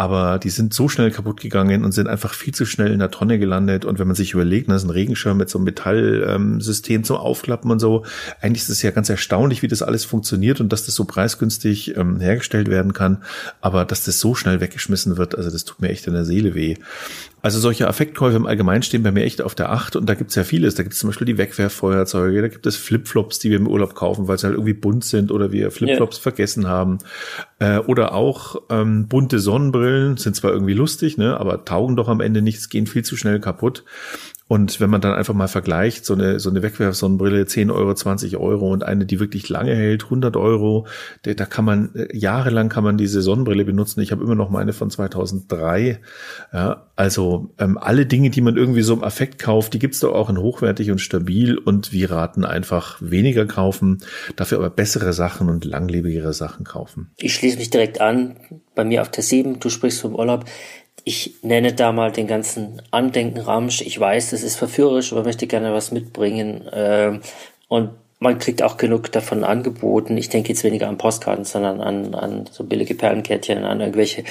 aber 0.00 0.38
die 0.38 0.48
sind 0.48 0.72
so 0.72 0.88
schnell 0.88 1.10
kaputt 1.10 1.40
gegangen 1.42 1.84
und 1.84 1.92
sind 1.92 2.08
einfach 2.08 2.32
viel 2.32 2.54
zu 2.54 2.64
schnell 2.64 2.90
in 2.90 3.00
der 3.00 3.10
Tonne 3.10 3.38
gelandet. 3.38 3.84
Und 3.84 3.98
wenn 3.98 4.06
man 4.06 4.16
sich 4.16 4.32
überlegt, 4.32 4.70
das 4.70 4.82
ist 4.82 4.88
ein 4.88 4.92
Regenschirm 4.92 5.36
mit 5.36 5.50
so 5.50 5.58
einem 5.58 5.66
Metallsystem 5.66 6.96
ähm, 6.96 7.04
zum 7.04 7.18
Aufklappen 7.18 7.70
und 7.70 7.80
so, 7.80 8.04
eigentlich 8.40 8.62
ist 8.62 8.70
es 8.70 8.80
ja 8.82 8.90
ganz 8.92 9.10
erstaunlich, 9.10 9.60
wie 9.60 9.68
das 9.68 9.82
alles 9.82 10.06
funktioniert 10.06 10.60
und 10.60 10.72
dass 10.72 10.86
das 10.86 10.94
so 10.94 11.04
preisgünstig 11.04 11.98
ähm, 11.98 12.18
hergestellt 12.18 12.68
werden 12.80 12.92
kann. 12.92 13.22
Aber 13.60 13.84
dass 13.84 14.04
das 14.04 14.18
so 14.20 14.34
schnell 14.34 14.60
weggeschmissen 14.60 15.16
wird, 15.16 15.36
also 15.36 15.50
das 15.50 15.64
tut 15.64 15.80
mir 15.80 15.90
echt 15.90 16.06
in 16.06 16.14
der 16.14 16.24
Seele 16.24 16.54
weh. 16.54 16.76
Also 17.42 17.58
solche 17.58 17.88
Affektkäufe 17.88 18.36
im 18.36 18.46
Allgemeinen 18.46 18.82
stehen 18.82 19.02
bei 19.02 19.12
mir 19.12 19.24
echt 19.24 19.40
auf 19.40 19.54
der 19.54 19.70
Acht 19.70 19.96
und 19.96 20.06
da 20.06 20.14
gibt's 20.14 20.34
ja 20.34 20.44
vieles. 20.44 20.74
Da 20.74 20.82
gibt's 20.82 20.98
zum 20.98 21.08
Beispiel 21.08 21.26
die 21.26 21.38
Wegwerffeuerzeuge, 21.38 22.42
da 22.42 22.48
gibt 22.48 22.66
es 22.66 22.76
Flipflops, 22.76 23.38
die 23.38 23.50
wir 23.50 23.56
im 23.56 23.66
Urlaub 23.66 23.94
kaufen, 23.94 24.28
weil 24.28 24.38
sie 24.38 24.46
halt 24.46 24.54
irgendwie 24.54 24.74
bunt 24.74 25.04
sind 25.04 25.30
oder 25.30 25.52
wir 25.52 25.70
Flipflops 25.70 26.16
yeah. 26.16 26.22
vergessen 26.22 26.66
haben. 26.66 26.98
Äh, 27.58 27.78
oder 27.78 28.12
auch 28.14 28.56
ähm, 28.68 29.08
bunte 29.08 29.38
Sonnenbrillen, 29.38 30.16
sind 30.16 30.36
zwar 30.36 30.52
irgendwie 30.52 30.74
lustig, 30.74 31.16
ne, 31.16 31.38
aber 31.38 31.64
taugen 31.64 31.96
doch 31.96 32.08
am 32.08 32.20
Ende 32.20 32.42
nichts, 32.42 32.68
gehen 32.68 32.86
viel 32.86 33.04
zu 33.04 33.16
schnell 33.16 33.40
kaputt. 33.40 33.84
Und 34.50 34.80
wenn 34.80 34.90
man 34.90 35.00
dann 35.00 35.14
einfach 35.14 35.32
mal 35.32 35.46
vergleicht, 35.46 36.04
so 36.04 36.12
eine, 36.12 36.40
so 36.40 36.50
eine 36.50 36.60
Wegwerfsonnenbrille, 36.60 37.46
10 37.46 37.70
Euro, 37.70 37.94
20 37.94 38.36
Euro 38.36 38.72
und 38.72 38.82
eine, 38.82 39.06
die 39.06 39.20
wirklich 39.20 39.48
lange 39.48 39.76
hält, 39.76 40.02
100 40.02 40.36
Euro, 40.36 40.88
da, 41.22 41.46
kann 41.46 41.64
man, 41.64 41.94
äh, 41.94 42.08
jahrelang 42.16 42.68
kann 42.68 42.82
man 42.82 42.98
diese 42.98 43.22
Sonnenbrille 43.22 43.64
benutzen. 43.64 44.00
Ich 44.00 44.10
habe 44.10 44.24
immer 44.24 44.34
noch 44.34 44.50
meine 44.50 44.72
von 44.72 44.90
2003. 44.90 46.00
Ja, 46.52 46.88
also 46.96 47.54
ähm, 47.58 47.78
alle 47.78 48.06
Dinge, 48.06 48.30
die 48.30 48.40
man 48.40 48.56
irgendwie 48.56 48.82
so 48.82 48.92
im 48.92 49.04
Affekt 49.04 49.38
kauft, 49.38 49.72
die 49.72 49.78
gibt's 49.78 50.00
doch 50.00 50.14
auch 50.14 50.28
in 50.28 50.38
hochwertig 50.38 50.90
und 50.90 50.98
stabil 50.98 51.56
und 51.56 51.92
wir 51.92 52.10
raten 52.10 52.44
einfach 52.44 52.98
weniger 53.00 53.46
kaufen, 53.46 53.98
dafür 54.34 54.58
aber 54.58 54.70
bessere 54.70 55.12
Sachen 55.12 55.48
und 55.48 55.64
langlebigere 55.64 56.32
Sachen 56.32 56.64
kaufen. 56.64 57.12
Ich 57.18 57.34
schließe 57.34 57.56
mich 57.56 57.70
direkt 57.70 58.00
an, 58.00 58.34
bei 58.74 58.84
mir 58.84 59.02
auf 59.02 59.10
der 59.10 59.22
7, 59.22 59.60
du 59.60 59.68
sprichst 59.68 60.00
vom 60.00 60.14
Urlaub 60.16 60.44
ich 61.04 61.34
nenne 61.42 61.72
da 61.72 61.92
mal 61.92 62.12
den 62.12 62.26
ganzen 62.26 62.82
Andenken 62.90 63.40
Ramsch. 63.40 63.80
Ich 63.80 63.98
weiß, 63.98 64.30
das 64.30 64.42
ist 64.42 64.56
verführerisch, 64.56 65.12
aber 65.12 65.24
möchte 65.24 65.46
gerne 65.46 65.72
was 65.72 65.92
mitbringen. 65.92 66.68
Ähm, 66.72 67.20
und 67.68 67.90
man 68.22 68.38
kriegt 68.38 68.62
auch 68.62 68.76
genug 68.76 69.10
davon 69.12 69.44
angeboten. 69.44 70.18
Ich 70.18 70.28
denke 70.28 70.50
jetzt 70.50 70.62
weniger 70.62 70.88
an 70.88 70.98
Postkarten, 70.98 71.46
sondern 71.46 71.80
an, 71.80 72.14
an 72.14 72.44
so 72.50 72.64
billige 72.64 72.94
Perlenkärtchen, 72.94 73.64
an 73.64 73.80
irgendwelche 73.80 74.24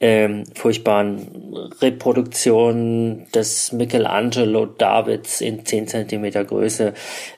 ähm, 0.00 0.42
furchtbaren 0.54 1.70
Reproduktionen 1.80 3.30
des 3.32 3.70
Michelangelo 3.70 4.66
Davids 4.66 5.40
in 5.40 5.64
10 5.64 5.86
Zentimeter 5.86 6.44
Größe, 6.44 6.94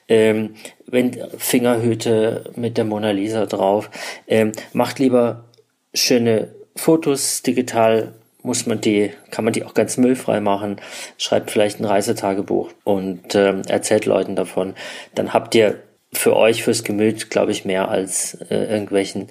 ähm, 0.09 0.55
wenn 0.87 1.19
Fingerhüte 1.37 2.51
mit 2.57 2.79
der 2.79 2.87
Mona 2.87 3.11
Lisa 3.11 3.45
drauf. 3.45 3.91
Ähm, 4.27 4.53
macht 4.73 4.99
lieber 4.99 5.45
schöne 5.93 6.55
Fotos 6.77 7.43
digital 7.43 8.15
muss 8.43 8.67
man 8.67 8.81
die, 8.81 9.13
kann 9.31 9.45
man 9.45 9.53
die 9.53 9.65
auch 9.65 9.75
ganz 9.75 9.97
müllfrei 9.97 10.41
machen, 10.41 10.81
schreibt 11.19 11.51
vielleicht 11.51 11.81
ein 11.81 11.85
Reisetagebuch 11.85 12.71
und 12.85 13.35
ähm, 13.35 13.63
erzählt 13.69 14.07
Leuten 14.07 14.37
davon. 14.37 14.75
Dann 15.15 15.33
habt 15.33 15.55
ihr 15.55 15.83
für 16.13 16.37
euch, 16.37 16.65
fürs 16.65 16.83
Gemüt, 16.83 17.31
glaube 17.31 17.53
ich, 17.53 17.65
mehr 17.65 17.89
als 17.89 18.35
äh, 18.51 18.65
irgendwelchen 18.65 19.29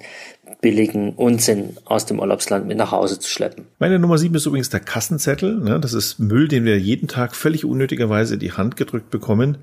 billigen 0.60 1.14
Unsinn 1.14 1.76
aus 1.84 2.06
dem 2.06 2.18
Urlaubsland 2.18 2.66
mit 2.66 2.76
nach 2.76 2.92
Hause 2.92 3.18
zu 3.18 3.28
schleppen. 3.28 3.66
Meine 3.78 3.98
Nummer 3.98 4.18
sieben 4.18 4.34
ist 4.34 4.46
übrigens 4.46 4.70
der 4.70 4.80
Kassenzettel. 4.80 5.58
Ne? 5.58 5.80
Das 5.80 5.94
ist 5.94 6.18
Müll, 6.18 6.48
den 6.48 6.64
wir 6.64 6.78
jeden 6.78 7.08
Tag 7.08 7.34
völlig 7.34 7.64
unnötigerweise 7.64 8.34
in 8.34 8.40
die 8.40 8.52
Hand 8.52 8.76
gedrückt 8.76 9.10
bekommen. 9.10 9.58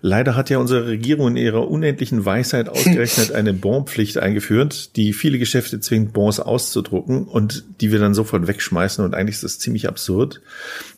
Leider 0.00 0.36
hat 0.36 0.50
ja 0.50 0.58
unsere 0.58 0.86
Regierung 0.86 1.28
in 1.28 1.36
ihrer 1.36 1.68
unendlichen 1.68 2.24
Weisheit 2.24 2.68
ausgerechnet 2.68 3.32
eine 3.34 3.52
Bonpflicht 3.52 4.18
eingeführt, 4.18 4.96
die 4.96 5.12
viele 5.12 5.38
Geschäfte 5.38 5.80
zwingt, 5.80 6.12
Bons 6.12 6.40
auszudrucken 6.40 7.24
und 7.24 7.64
die 7.80 7.90
wir 7.90 7.98
dann 7.98 8.14
sofort 8.14 8.46
wegschmeißen. 8.46 9.04
Und 9.04 9.14
eigentlich 9.14 9.36
ist 9.36 9.44
das 9.44 9.58
ziemlich 9.58 9.88
absurd. 9.88 10.40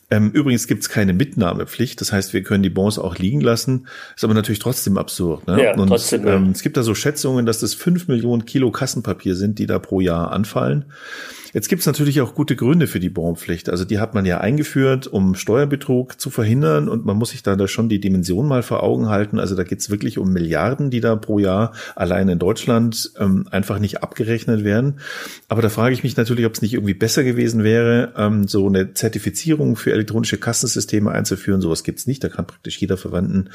Ähm, 0.09 0.31
übrigens 0.31 0.67
gibt 0.67 0.83
es 0.83 0.89
keine 0.89 1.13
Mitnahmepflicht, 1.13 1.99
das 1.99 2.13
heißt, 2.13 2.33
wir 2.33 2.41
können 2.41 2.63
die 2.63 2.69
Bons 2.69 2.97
auch 2.97 3.17
liegen 3.17 3.41
lassen, 3.41 3.87
ist 4.15 4.23
aber 4.23 4.33
natürlich 4.33 4.59
trotzdem 4.59 4.97
absurd. 4.97 5.47
Ne? 5.47 5.61
Ja, 5.61 5.75
und, 5.75 5.89
trotzdem. 5.89 6.25
Ähm, 6.25 6.51
es 6.51 6.61
gibt 6.61 6.77
da 6.77 6.83
so 6.83 6.95
Schätzungen, 6.95 7.45
dass 7.45 7.59
das 7.59 7.73
fünf 7.73 8.07
Millionen 8.07 8.45
Kilo 8.45 8.71
Kassenpapier 8.71 9.35
sind, 9.35 9.59
die 9.59 9.65
da 9.65 9.79
pro 9.79 9.99
Jahr 9.99 10.31
anfallen. 10.31 10.85
Jetzt 11.53 11.69
gibt 11.69 11.79
es 11.79 11.85
natürlich 11.85 12.21
auch 12.21 12.35
gute 12.35 12.55
Gründe 12.55 12.87
für 12.87 12.99
die 12.99 13.09
Bonpflicht. 13.09 13.69
Also 13.69 13.85
die 13.85 13.99
hat 13.99 14.13
man 14.13 14.25
ja 14.25 14.39
eingeführt, 14.39 15.07
um 15.07 15.35
Steuerbetrug 15.35 16.19
zu 16.19 16.29
verhindern 16.29 16.87
und 16.87 17.05
man 17.05 17.17
muss 17.17 17.31
sich 17.31 17.41
da, 17.41 17.55
da 17.55 17.67
schon 17.67 17.89
die 17.89 17.99
Dimension 17.99 18.47
mal 18.47 18.63
vor 18.63 18.83
Augen 18.83 19.09
halten. 19.09 19.39
Also 19.39 19.55
da 19.55 19.63
geht 19.63 19.79
es 19.79 19.89
wirklich 19.89 20.17
um 20.17 20.31
Milliarden, 20.31 20.89
die 20.89 21.01
da 21.01 21.15
pro 21.15 21.39
Jahr 21.39 21.73
allein 21.95 22.29
in 22.29 22.39
Deutschland 22.39 23.11
ähm, 23.19 23.47
einfach 23.49 23.79
nicht 23.79 24.03
abgerechnet 24.03 24.63
werden. 24.63 24.99
Aber 25.47 25.61
da 25.61 25.69
frage 25.69 25.93
ich 25.93 26.03
mich 26.03 26.17
natürlich, 26.17 26.45
ob 26.45 26.53
es 26.53 26.61
nicht 26.61 26.73
irgendwie 26.73 26.93
besser 26.93 27.23
gewesen 27.23 27.63
wäre, 27.63 28.13
ähm, 28.17 28.47
so 28.47 28.67
eine 28.67 28.93
Zertifizierung 28.93 29.75
für 29.75 29.91
elektronische 29.97 30.37
Kassensysteme 30.37 31.11
einzuführen. 31.11 31.61
Sowas 31.61 31.83
gibt's 31.83 32.07
nicht. 32.07 32.23
Da 32.23 32.29
kann 32.29 32.47
praktisch 32.47 32.77
jeder 32.79 32.97
verwenden, 32.97 33.49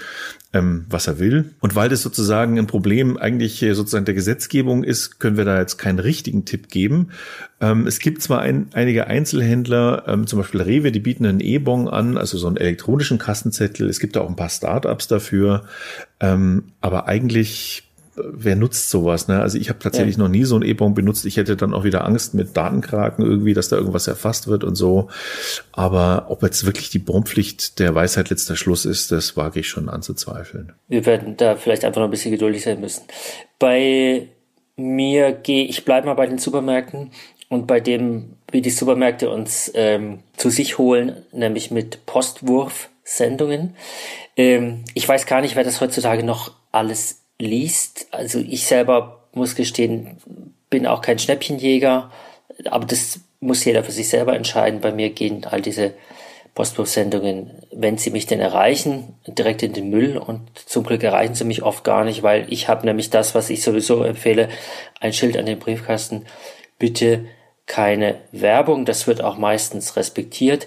ähm, 0.53 0.87
was 0.89 1.07
er 1.07 1.19
will. 1.19 1.55
Und 1.61 1.75
weil 1.75 1.89
das 1.89 2.03
sozusagen 2.03 2.59
ein 2.59 2.67
Problem 2.67 3.17
eigentlich 3.17 3.61
sozusagen 3.73 4.05
der 4.05 4.15
Gesetzgebung 4.15 4.85
ist, 4.85 5.19
können 5.21 5.37
wir 5.37 5.45
da 5.45 5.59
jetzt 5.59 5.79
keinen 5.79 5.99
richtigen 5.99 6.45
Tipp 6.45 6.69
geben. 6.69 7.11
Ähm, 7.61 7.87
es 7.87 8.01
gibt 8.01 8.23
zwar 8.23 8.41
ein, 8.41 8.67
einige 8.73 9.07
Einzelhändler, 9.07 10.05
ähm, 10.07 10.27
zum 10.27 10.41
Beispiel 10.41 10.63
Rewe, 10.63 10.93
die 10.93 11.01
bieten 11.01 11.25
einen 11.27 11.41
E-Bon 11.41 11.89
an, 11.89 12.19
also 12.19 12.37
so 12.39 12.49
einen 12.49 12.57
elektronischen 12.57 13.19
Kassenzettel. 13.19 13.89
Es 13.89 14.01
gibt 14.01 14.17
auch 14.17 14.29
ein 14.29 14.37
paar 14.37 14.51
Startups 14.51 15.07
dafür. 15.09 15.65
Ähm, 16.21 16.73
aber 16.81 17.07
eigentlich 17.07 17.85
wer 18.31 18.57
nutzt 18.57 18.91
sowas? 18.91 19.29
Ne? 19.29 19.41
Also 19.41 19.59
ich 19.59 19.69
habe 19.69 19.79
tatsächlich 19.79 20.17
ja. 20.17 20.23
noch 20.23 20.29
nie 20.29 20.45
so 20.45 20.57
ein 20.57 20.62
E-Bon 20.62 20.95
benutzt. 20.95 21.25
Ich 21.25 21.37
hätte 21.37 21.57
dann 21.57 21.75
auch 21.75 21.85
wieder 21.85 22.05
Angst 22.05 22.35
mit 22.35 22.57
Datenkraken 22.57 23.25
irgendwie, 23.25 23.55
dass 23.55 23.69
da 23.69 23.76
irgendwas 23.76 24.07
erfasst 24.07 24.49
wird 24.49 24.64
und 24.64 24.75
so. 24.75 25.09
Aber 25.73 26.26
ob 26.29 26.43
jetzt 26.43 26.64
wirklich 26.67 26.91
die 26.91 26.99
Bonpflicht 26.99 27.79
der 27.79 27.95
Weisheit 27.95 28.31
letzter 28.31 28.57
Schluss 28.57 28.85
ist, 28.85 29.12
das 29.12 29.37
wage 29.37 29.61
ich 29.61 29.69
schon 29.69 29.88
anzuzweifeln. 29.88 30.73
Wir 30.88 31.07
werden 31.07 31.37
da 31.37 31.57
vielleicht 31.57 31.85
einfach 31.85 32.00
noch 32.00 32.09
ein 32.09 32.12
bisschen 32.12 32.33
geduldig 32.33 32.62
sein 32.62 32.81
müssen. 32.81 33.02
Bei 33.59 34.29
mir 34.76 35.33
gehe, 35.33 35.64
ich 35.64 35.85
bleibe 35.85 36.07
mal 36.07 36.14
bei 36.14 36.26
den 36.26 36.38
Supermärkten 36.38 37.11
und 37.49 37.67
bei 37.67 37.81
dem, 37.81 38.37
wie 38.50 38.62
die 38.62 38.71
Supermärkte 38.71 39.31
uns 39.31 39.71
ähm, 39.75 40.21
zu 40.37 40.50
sich 40.50 40.79
holen, 40.79 41.25
nämlich 41.33 41.71
mit 41.71 42.07
Postwurfsendungen. 42.07 43.75
Ähm, 44.37 44.85
ich 44.95 45.07
weiß 45.09 45.26
gar 45.26 45.41
nicht, 45.41 45.57
wer 45.57 45.64
das 45.64 45.81
heutzutage 45.81 46.23
noch 46.23 46.52
alles 46.73 47.22
liest. 47.43 48.07
Also 48.11 48.39
ich 48.39 48.67
selber 48.67 49.21
muss 49.33 49.55
gestehen, 49.55 50.17
bin 50.71 50.87
auch 50.87 51.03
kein 51.03 51.19
Schnäppchenjäger, 51.19 52.11
aber 52.67 52.87
das 52.87 53.21
muss 53.41 53.65
jeder 53.65 53.85
für 53.85 53.93
sich 53.93 54.09
selber 54.09 54.37
entscheiden. 54.37 54.81
Bei 54.81 54.93
mir 54.93 55.11
gehen 55.11 55.45
all 55.45 55.61
diese 55.61 55.95
Postwurfsendungen, 56.55 57.51
wenn 57.73 57.97
sie 57.99 58.11
mich 58.11 58.27
denn 58.27 58.41
erreichen, 58.41 59.15
direkt 59.27 59.63
in 59.63 59.73
den 59.73 59.89
Müll 59.91 60.19
und 60.19 60.41
zum 60.59 60.85
Glück 60.85 61.03
erreichen 61.03 61.35
sie 61.35 61.45
mich 61.45 61.63
oft 61.63 61.83
gar 61.83 62.05
nicht, 62.05 62.23
weil 62.23 62.47
ich 62.53 62.69
habe 62.69 62.87
nämlich 62.87 63.11
das, 63.11 63.35
was 63.35 63.51
ich 63.51 63.63
sowieso 63.63 64.03
empfehle, 64.03 64.49
ein 65.01 65.15
Schild 65.15 65.37
an 65.37 65.47
den 65.47 65.59
Briefkasten. 65.59 66.27
Bitte 66.79 67.25
keine 67.67 68.17
Werbung, 68.33 68.85
das 68.85 69.07
wird 69.07 69.23
auch 69.23 69.39
meistens 69.39 69.97
respektiert. 69.97 70.67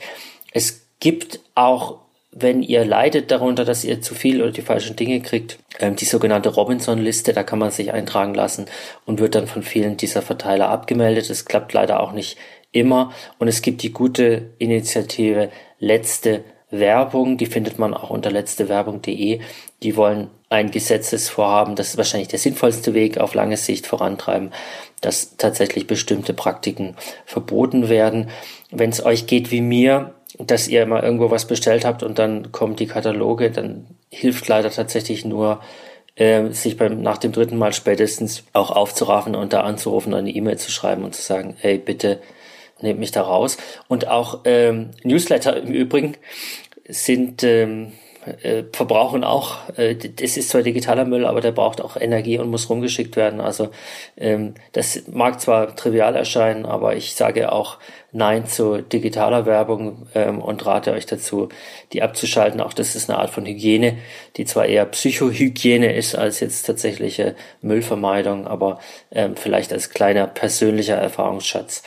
Es 0.52 0.88
gibt 1.00 1.40
auch, 1.54 2.00
wenn 2.38 2.62
ihr 2.62 2.84
leidet 2.84 3.32
darunter, 3.32 3.64
dass 3.64 3.86
ihr 3.86 4.02
zu 4.02 4.14
viel 4.14 4.42
oder 4.42 4.52
die 4.52 4.62
falschen 4.62 4.98
Dinge 4.98 5.22
kriegt, 5.22 5.58
ähm, 5.80 5.96
die 5.96 6.06
sogenannte 6.06 6.50
Robinson-Liste, 6.50 7.32
da 7.32 7.44
kann 7.44 7.60
man 7.60 7.72
sich 7.72 7.94
eintragen 7.94 8.34
lassen 8.34 8.66
und 9.06 9.20
wird 9.20 9.36
dann 9.36 9.48
von 9.48 9.64
vielen 9.64 9.96
dieser 9.96 10.22
Verteiler 10.22 10.70
abgemeldet. 10.70 11.30
Es 11.30 11.46
klappt 11.46 11.72
leider 11.72 12.02
auch 12.02 12.12
nicht 12.12 12.38
immer. 12.74 13.14
Und 13.40 13.48
es 13.48 13.62
gibt 13.62 13.82
die 13.84 13.94
gute 13.94 14.50
Initiative 14.60 15.50
Letzte 15.80 16.44
Werbung, 16.72 17.38
die 17.38 17.46
findet 17.46 17.80
man 17.80 17.94
auch 17.94 18.10
unter 18.10 18.32
letztewerbung.de. 18.32 19.40
Die 19.82 19.96
wollen 19.96 20.30
ein 20.50 20.72
Gesetzesvorhaben, 20.72 21.76
das 21.76 21.90
ist 21.90 21.98
wahrscheinlich 21.98 22.28
der 22.28 22.40
sinnvollste 22.40 22.94
Weg 22.94 23.18
auf 23.18 23.34
lange 23.34 23.56
Sicht 23.56 23.88
vorantreiben, 23.88 24.52
dass 25.00 25.38
tatsächlich 25.38 25.88
bestimmte 25.88 26.34
Praktiken 26.34 26.96
verboten 27.26 27.88
werden. 27.88 28.30
Wenn 28.72 28.90
es 28.90 29.06
euch 29.06 29.26
geht 29.26 29.52
wie 29.52 29.62
mir, 29.62 30.16
dass 30.40 30.68
ihr 30.68 30.86
mal 30.86 31.04
irgendwo 31.04 31.32
was 31.32 31.46
bestellt 31.46 31.86
habt 31.86 32.04
und 32.04 32.20
dann 32.20 32.52
kommen 32.52 32.76
die 32.76 32.88
Kataloge, 32.88 33.52
dann 33.52 33.88
hilft 34.10 34.48
leider 34.48 34.70
tatsächlich 34.70 35.26
nur, 35.26 35.62
äh, 36.16 36.50
sich 36.52 36.78
beim, 36.78 37.02
nach 37.02 37.18
dem 37.18 37.32
dritten 37.32 37.58
Mal 37.58 37.74
spätestens 37.74 38.44
auch 38.54 38.72
aufzuraffen 38.72 39.36
und 39.36 39.54
da 39.54 39.62
anzurufen, 39.62 40.14
eine 40.14 40.32
E-Mail 40.32 40.58
zu 40.58 40.72
schreiben 40.72 41.04
und 41.04 41.16
zu 41.16 41.22
sagen, 41.22 41.56
hey, 41.60 41.78
bitte 41.78 42.20
nehmt 42.82 43.00
mich 43.00 43.12
da 43.12 43.22
raus. 43.22 43.58
Und 43.88 44.08
auch 44.08 44.42
ähm, 44.46 44.92
Newsletter 45.04 45.58
im 45.58 45.72
Übrigen 45.72 46.16
sind 46.88 47.44
ähm, 47.44 47.94
äh, 48.42 48.64
verbrauchen 48.72 49.24
auch, 49.24 49.70
äh, 49.78 49.96
das 49.96 50.38
ist 50.38 50.50
zwar 50.50 50.64
digitaler 50.64 51.06
Müll, 51.06 51.26
aber 51.26 51.42
der 51.42 51.52
braucht 51.52 51.82
auch 51.82 51.96
Energie 51.96 52.40
und 52.40 52.50
muss 52.50 52.70
rumgeschickt 52.70 53.16
werden. 53.16 53.40
Also 53.40 53.70
ähm, 54.18 54.56
das 54.72 55.04
mag 55.12 55.40
zwar 55.42 55.76
trivial 55.76 56.16
erscheinen, 56.16 56.66
aber 56.66 56.96
ich 56.96 57.16
sage 57.16 57.52
auch 57.52 57.78
Nein 58.16 58.48
zu 58.48 58.82
digitaler 58.82 59.46
Werbung 59.46 60.08
ähm, 60.16 60.42
und 60.42 60.66
rate 60.66 60.94
euch 60.94 61.06
dazu, 61.06 61.50
die 61.92 62.02
abzuschalten. 62.02 62.62
Auch 62.62 62.72
das 62.72 62.96
ist 62.96 63.10
eine 63.10 63.20
Art 63.20 63.30
von 63.30 63.46
Hygiene, 63.46 63.98
die 64.38 64.46
zwar 64.46 64.68
eher 64.68 64.86
Psychohygiene 64.86 65.94
ist 65.94 66.16
als 66.16 66.40
jetzt 66.40 66.66
tatsächliche 66.66 67.36
Müllvermeidung, 67.62 68.48
aber 68.48 68.80
ähm, 69.12 69.36
vielleicht 69.36 69.74
als 69.74 69.90
kleiner 69.90 70.28
persönlicher 70.28 70.96
Erfahrungsschatz 70.96 71.84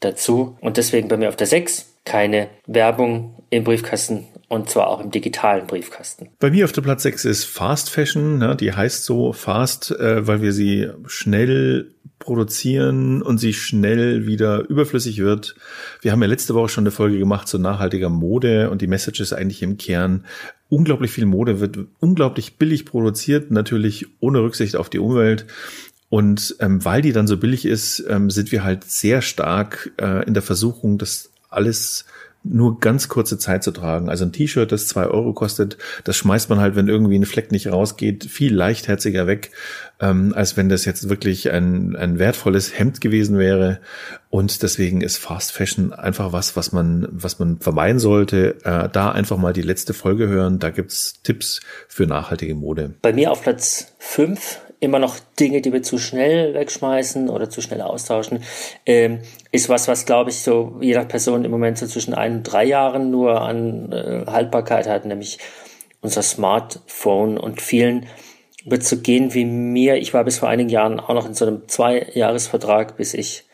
dazu. 0.00 0.56
Und 0.62 0.78
deswegen 0.78 1.08
bei 1.08 1.18
mir 1.18 1.28
auf 1.28 1.36
der 1.36 1.46
6 1.46 1.92
keine 2.06 2.48
Werbung 2.66 3.34
im 3.50 3.64
Briefkasten 3.64 4.28
und 4.48 4.70
zwar 4.70 4.86
auch 4.88 5.00
im 5.00 5.10
digitalen 5.10 5.66
Briefkasten. 5.66 6.30
Bei 6.38 6.50
mir 6.50 6.64
auf 6.64 6.72
der 6.72 6.82
Platz 6.82 7.02
6 7.02 7.24
ist 7.26 7.44
Fast 7.44 7.90
Fashion. 7.90 8.38
Ne? 8.38 8.56
Die 8.56 8.72
heißt 8.72 9.04
so 9.04 9.32
Fast, 9.32 9.90
äh, 9.90 10.26
weil 10.26 10.40
wir 10.40 10.52
sie 10.52 10.88
schnell 11.06 11.92
produzieren 12.26 13.22
und 13.22 13.38
sie 13.38 13.54
schnell 13.54 14.26
wieder 14.26 14.68
überflüssig 14.68 15.18
wird. 15.18 15.54
Wir 16.02 16.12
haben 16.12 16.20
ja 16.20 16.28
letzte 16.28 16.54
Woche 16.54 16.68
schon 16.68 16.82
eine 16.82 16.90
Folge 16.90 17.18
gemacht 17.18 17.48
zu 17.48 17.58
nachhaltiger 17.58 18.10
Mode 18.10 18.68
und 18.68 18.82
die 18.82 18.86
Message 18.86 19.20
ist 19.20 19.32
eigentlich 19.32 19.62
im 19.62 19.78
Kern, 19.78 20.26
unglaublich 20.68 21.12
viel 21.12 21.24
Mode 21.24 21.60
wird 21.60 21.78
unglaublich 22.00 22.58
billig 22.58 22.84
produziert, 22.84 23.50
natürlich 23.50 24.06
ohne 24.20 24.42
Rücksicht 24.42 24.76
auf 24.76 24.90
die 24.90 24.98
Umwelt. 24.98 25.46
Und 26.08 26.56
ähm, 26.60 26.84
weil 26.84 27.02
die 27.02 27.12
dann 27.12 27.26
so 27.26 27.36
billig 27.36 27.64
ist, 27.64 28.04
ähm, 28.08 28.30
sind 28.30 28.52
wir 28.52 28.62
halt 28.62 28.84
sehr 28.84 29.22
stark 29.22 29.92
äh, 30.00 30.24
in 30.26 30.34
der 30.34 30.42
Versuchung, 30.42 30.98
das 30.98 31.30
alles 31.48 32.04
nur 32.48 32.80
ganz 32.80 33.08
kurze 33.08 33.38
Zeit 33.38 33.62
zu 33.62 33.70
tragen. 33.70 34.08
Also 34.08 34.24
ein 34.24 34.32
T-Shirt, 34.32 34.70
das 34.70 34.86
zwei 34.86 35.06
Euro 35.06 35.32
kostet, 35.32 35.76
das 36.04 36.16
schmeißt 36.16 36.48
man 36.50 36.60
halt, 36.60 36.76
wenn 36.76 36.88
irgendwie 36.88 37.18
ein 37.18 37.26
Fleck 37.26 37.52
nicht 37.52 37.68
rausgeht, 37.68 38.24
viel 38.24 38.54
leichtherziger 38.54 39.26
weg, 39.26 39.50
ähm, 40.00 40.32
als 40.34 40.56
wenn 40.56 40.68
das 40.68 40.84
jetzt 40.84 41.08
wirklich 41.08 41.50
ein, 41.50 41.96
ein 41.96 42.18
wertvolles 42.18 42.78
Hemd 42.78 43.00
gewesen 43.00 43.38
wäre. 43.38 43.80
Und 44.30 44.62
deswegen 44.62 45.00
ist 45.00 45.16
Fast 45.16 45.52
Fashion 45.52 45.92
einfach 45.92 46.32
was, 46.32 46.56
was 46.56 46.72
man, 46.72 47.08
was 47.10 47.38
man 47.38 47.58
vermeiden 47.58 47.98
sollte. 47.98 48.56
Äh, 48.64 48.88
da 48.90 49.10
einfach 49.10 49.38
mal 49.38 49.52
die 49.52 49.62
letzte 49.62 49.94
Folge 49.94 50.28
hören. 50.28 50.58
Da 50.58 50.70
gibt's 50.70 51.22
Tipps 51.22 51.60
für 51.88 52.06
nachhaltige 52.06 52.54
Mode. 52.54 52.94
Bei 53.02 53.12
mir 53.12 53.32
auf 53.32 53.42
Platz 53.42 53.94
fünf 53.98 54.60
immer 54.80 54.98
noch 54.98 55.16
Dinge, 55.40 55.60
die 55.60 55.72
wir 55.72 55.82
zu 55.82 55.98
schnell 55.98 56.54
wegschmeißen 56.54 57.28
oder 57.28 57.48
zu 57.48 57.60
schnell 57.60 57.80
austauschen, 57.80 58.42
ähm, 58.84 59.20
ist 59.52 59.68
was, 59.68 59.88
was 59.88 60.06
glaube 60.06 60.30
ich 60.30 60.40
so 60.40 60.76
je 60.80 60.94
nach 60.94 61.08
Person 61.08 61.44
im 61.44 61.50
Moment 61.50 61.78
so 61.78 61.86
zwischen 61.86 62.14
ein 62.14 62.38
und 62.38 62.42
drei 62.44 62.64
Jahren 62.64 63.10
nur 63.10 63.40
an 63.40 63.92
äh, 63.92 64.24
Haltbarkeit 64.26 64.88
hat, 64.88 65.04
nämlich 65.04 65.38
unser 66.00 66.22
Smartphone 66.22 67.38
und 67.38 67.60
vielen 67.60 68.06
wird 68.64 68.84
so 68.84 68.98
gehen 68.98 69.32
wie 69.32 69.44
mir. 69.44 69.96
Ich 69.96 70.12
war 70.12 70.24
bis 70.24 70.38
vor 70.38 70.48
einigen 70.48 70.68
Jahren 70.68 71.00
auch 71.00 71.14
noch 71.14 71.26
in 71.26 71.34
so 71.34 71.46
einem 71.46 71.68
Zwei-Jahres-Vertrag, 71.68 72.96
bis 72.96 73.14
ich 73.14 73.44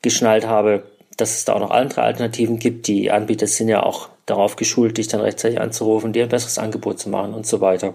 geschnallt 0.00 0.46
habe, 0.46 0.84
dass 1.16 1.36
es 1.36 1.44
da 1.44 1.54
auch 1.54 1.60
noch 1.60 1.72
andere 1.72 2.02
Alternativen 2.02 2.58
gibt. 2.58 2.86
Die 2.86 3.10
Anbieter 3.10 3.48
sind 3.48 3.68
ja 3.68 3.82
auch 3.82 4.08
darauf 4.26 4.56
geschult, 4.56 4.98
dich 4.98 5.08
dann 5.08 5.20
rechtzeitig 5.20 5.60
anzurufen, 5.60 6.12
dir 6.12 6.22
ein 6.22 6.28
besseres 6.28 6.58
Angebot 6.58 7.00
zu 7.00 7.10
machen 7.10 7.34
und 7.34 7.46
so 7.46 7.60
weiter. 7.60 7.94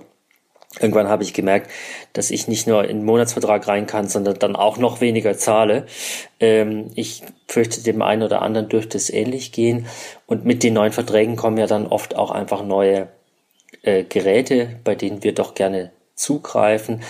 Irgendwann 0.79 1.07
habe 1.07 1.23
ich 1.23 1.33
gemerkt, 1.33 1.69
dass 2.13 2.31
ich 2.31 2.47
nicht 2.47 2.65
nur 2.65 2.83
in 2.83 2.97
den 2.97 3.05
Monatsvertrag 3.05 3.67
rein 3.67 3.85
kann, 3.85 4.07
sondern 4.07 4.39
dann 4.39 4.55
auch 4.55 4.77
noch 4.77 5.01
weniger 5.01 5.37
zahle. 5.37 5.85
Ähm, 6.39 6.89
ich 6.95 7.21
fürchte, 7.47 7.83
dem 7.83 8.01
einen 8.01 8.23
oder 8.23 8.41
anderen 8.41 8.69
dürfte 8.69 8.97
es 8.97 9.11
ähnlich 9.11 9.51
gehen. 9.51 9.85
Und 10.25 10.45
mit 10.45 10.63
den 10.63 10.73
neuen 10.73 10.91
Verträgen 10.91 11.35
kommen 11.35 11.57
ja 11.57 11.67
dann 11.67 11.85
oft 11.85 12.15
auch 12.15 12.31
einfach 12.31 12.63
neue 12.63 13.09
äh, 13.83 14.03
Geräte, 14.03 14.79
bei 14.83 14.95
denen 14.95 15.23
wir 15.23 15.33
doch 15.33 15.53
gerne 15.53 15.91
zugreifen. 16.15 17.01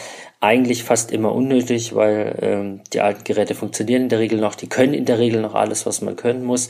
Eigentlich 0.41 0.83
fast 0.83 1.11
immer 1.11 1.33
unnötig, 1.33 1.95
weil 1.95 2.37
ähm, 2.41 2.81
die 2.91 2.99
alten 2.99 3.23
Geräte 3.23 3.55
funktionieren 3.55 4.03
in 4.03 4.09
der 4.09 4.19
Regel 4.19 4.39
noch, 4.39 4.55
die 4.55 4.67
können 4.67 4.93
in 4.93 5.05
der 5.05 5.19
Regel 5.19 5.41
noch 5.41 5.55
alles, 5.55 5.85
was 5.85 6.01
man 6.01 6.17
können 6.17 6.43
muss. 6.43 6.67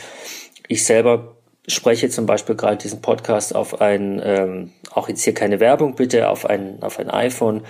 Ich 0.68 0.86
selber 0.86 1.36
spreche 1.68 2.10
zum 2.10 2.26
Beispiel 2.26 2.56
gerade 2.56 2.78
diesen 2.78 3.02
Podcast 3.02 3.56
auf 3.56 3.82
ein, 3.82 4.22
ähm, 4.24 4.72
auch 4.92 5.10
jetzt 5.10 5.24
hier 5.24 5.34
keine 5.34 5.60
Werbung 5.60 5.96
bitte, 5.96 6.30
auf 6.30 6.46
ein, 6.46 6.82
auf 6.82 7.00
ein 7.00 7.10
iPhone, 7.10 7.64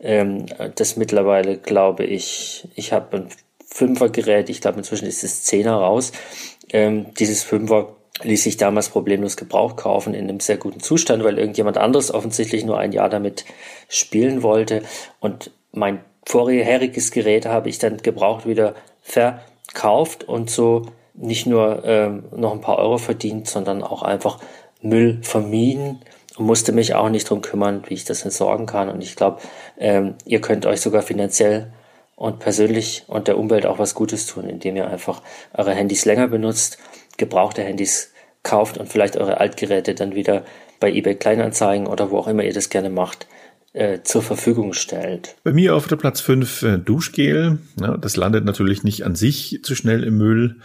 ähm, 0.00 0.46
das 0.74 0.96
mittlerweile 0.96 1.56
glaube 1.56 2.04
ich, 2.04 2.68
ich 2.74 2.92
habe 2.92 3.16
ein 3.16 3.28
Fünfer-Gerät, 3.66 4.48
ich 4.48 4.60
glaube 4.60 4.78
inzwischen 4.78 5.06
ist 5.06 5.24
es 5.24 5.44
Zehner 5.44 5.76
raus. 5.76 6.12
Ähm, 6.72 7.14
dieses 7.14 7.42
Fünfer 7.42 7.96
ließ 8.22 8.44
sich 8.44 8.56
damals 8.56 8.88
problemlos 8.88 9.36
Gebrauch 9.36 9.76
kaufen 9.76 10.14
in 10.14 10.28
einem 10.28 10.40
sehr 10.40 10.56
guten 10.56 10.80
Zustand, 10.80 11.22
weil 11.22 11.38
irgendjemand 11.38 11.76
anderes 11.76 12.12
offensichtlich 12.12 12.64
nur 12.64 12.78
ein 12.78 12.92
Jahr 12.92 13.08
damit 13.08 13.44
spielen 13.88 14.42
wollte. 14.42 14.82
Und 15.20 15.50
mein 15.72 16.00
vorheriges 16.24 17.10
Gerät 17.10 17.46
habe 17.46 17.68
ich 17.68 17.78
dann 17.78 17.98
gebraucht 17.98 18.46
wieder 18.46 18.74
verkauft 19.02 20.24
und 20.24 20.50
so 20.50 20.86
nicht 21.16 21.46
nur 21.46 21.84
ähm, 21.84 22.24
noch 22.34 22.52
ein 22.52 22.60
paar 22.60 22.78
Euro 22.78 22.98
verdient, 22.98 23.48
sondern 23.48 23.82
auch 23.82 24.02
einfach 24.02 24.38
Müll 24.82 25.18
vermieden 25.22 26.00
und 26.36 26.46
musste 26.46 26.72
mich 26.72 26.94
auch 26.94 27.08
nicht 27.08 27.28
drum 27.28 27.40
kümmern, 27.40 27.82
wie 27.86 27.94
ich 27.94 28.04
das 28.04 28.24
entsorgen 28.24 28.66
kann. 28.66 28.88
Und 28.88 29.02
ich 29.02 29.16
glaube, 29.16 29.40
ähm, 29.78 30.14
ihr 30.24 30.40
könnt 30.40 30.66
euch 30.66 30.80
sogar 30.80 31.02
finanziell 31.02 31.72
und 32.14 32.38
persönlich 32.38 33.04
und 33.08 33.28
der 33.28 33.38
Umwelt 33.38 33.66
auch 33.66 33.78
was 33.78 33.94
Gutes 33.94 34.26
tun, 34.26 34.48
indem 34.48 34.76
ihr 34.76 34.88
einfach 34.88 35.22
eure 35.54 35.74
Handys 35.74 36.04
länger 36.04 36.28
benutzt, 36.28 36.78
gebrauchte 37.16 37.62
Handys 37.62 38.12
kauft 38.42 38.78
und 38.78 38.88
vielleicht 38.88 39.16
eure 39.16 39.40
Altgeräte 39.40 39.94
dann 39.94 40.14
wieder 40.14 40.44
bei 40.80 40.90
eBay 40.90 41.14
Kleinanzeigen 41.14 41.86
oder 41.86 42.10
wo 42.10 42.18
auch 42.18 42.28
immer 42.28 42.44
ihr 42.44 42.52
das 42.52 42.70
gerne 42.70 42.90
macht, 42.90 43.26
äh, 43.76 44.02
zur 44.02 44.22
Verfügung 44.22 44.72
stellt. 44.72 45.36
Bei 45.44 45.52
mir 45.52 45.76
auf 45.76 45.86
der 45.86 45.96
Platz 45.96 46.22
5 46.22 46.62
äh, 46.62 46.78
Duschgel. 46.78 47.58
Ja, 47.78 47.98
das 47.98 48.16
landet 48.16 48.46
natürlich 48.46 48.84
nicht 48.84 49.04
an 49.04 49.14
sich 49.14 49.60
zu 49.62 49.74
schnell 49.74 50.02
im 50.02 50.16
Müll, 50.16 50.56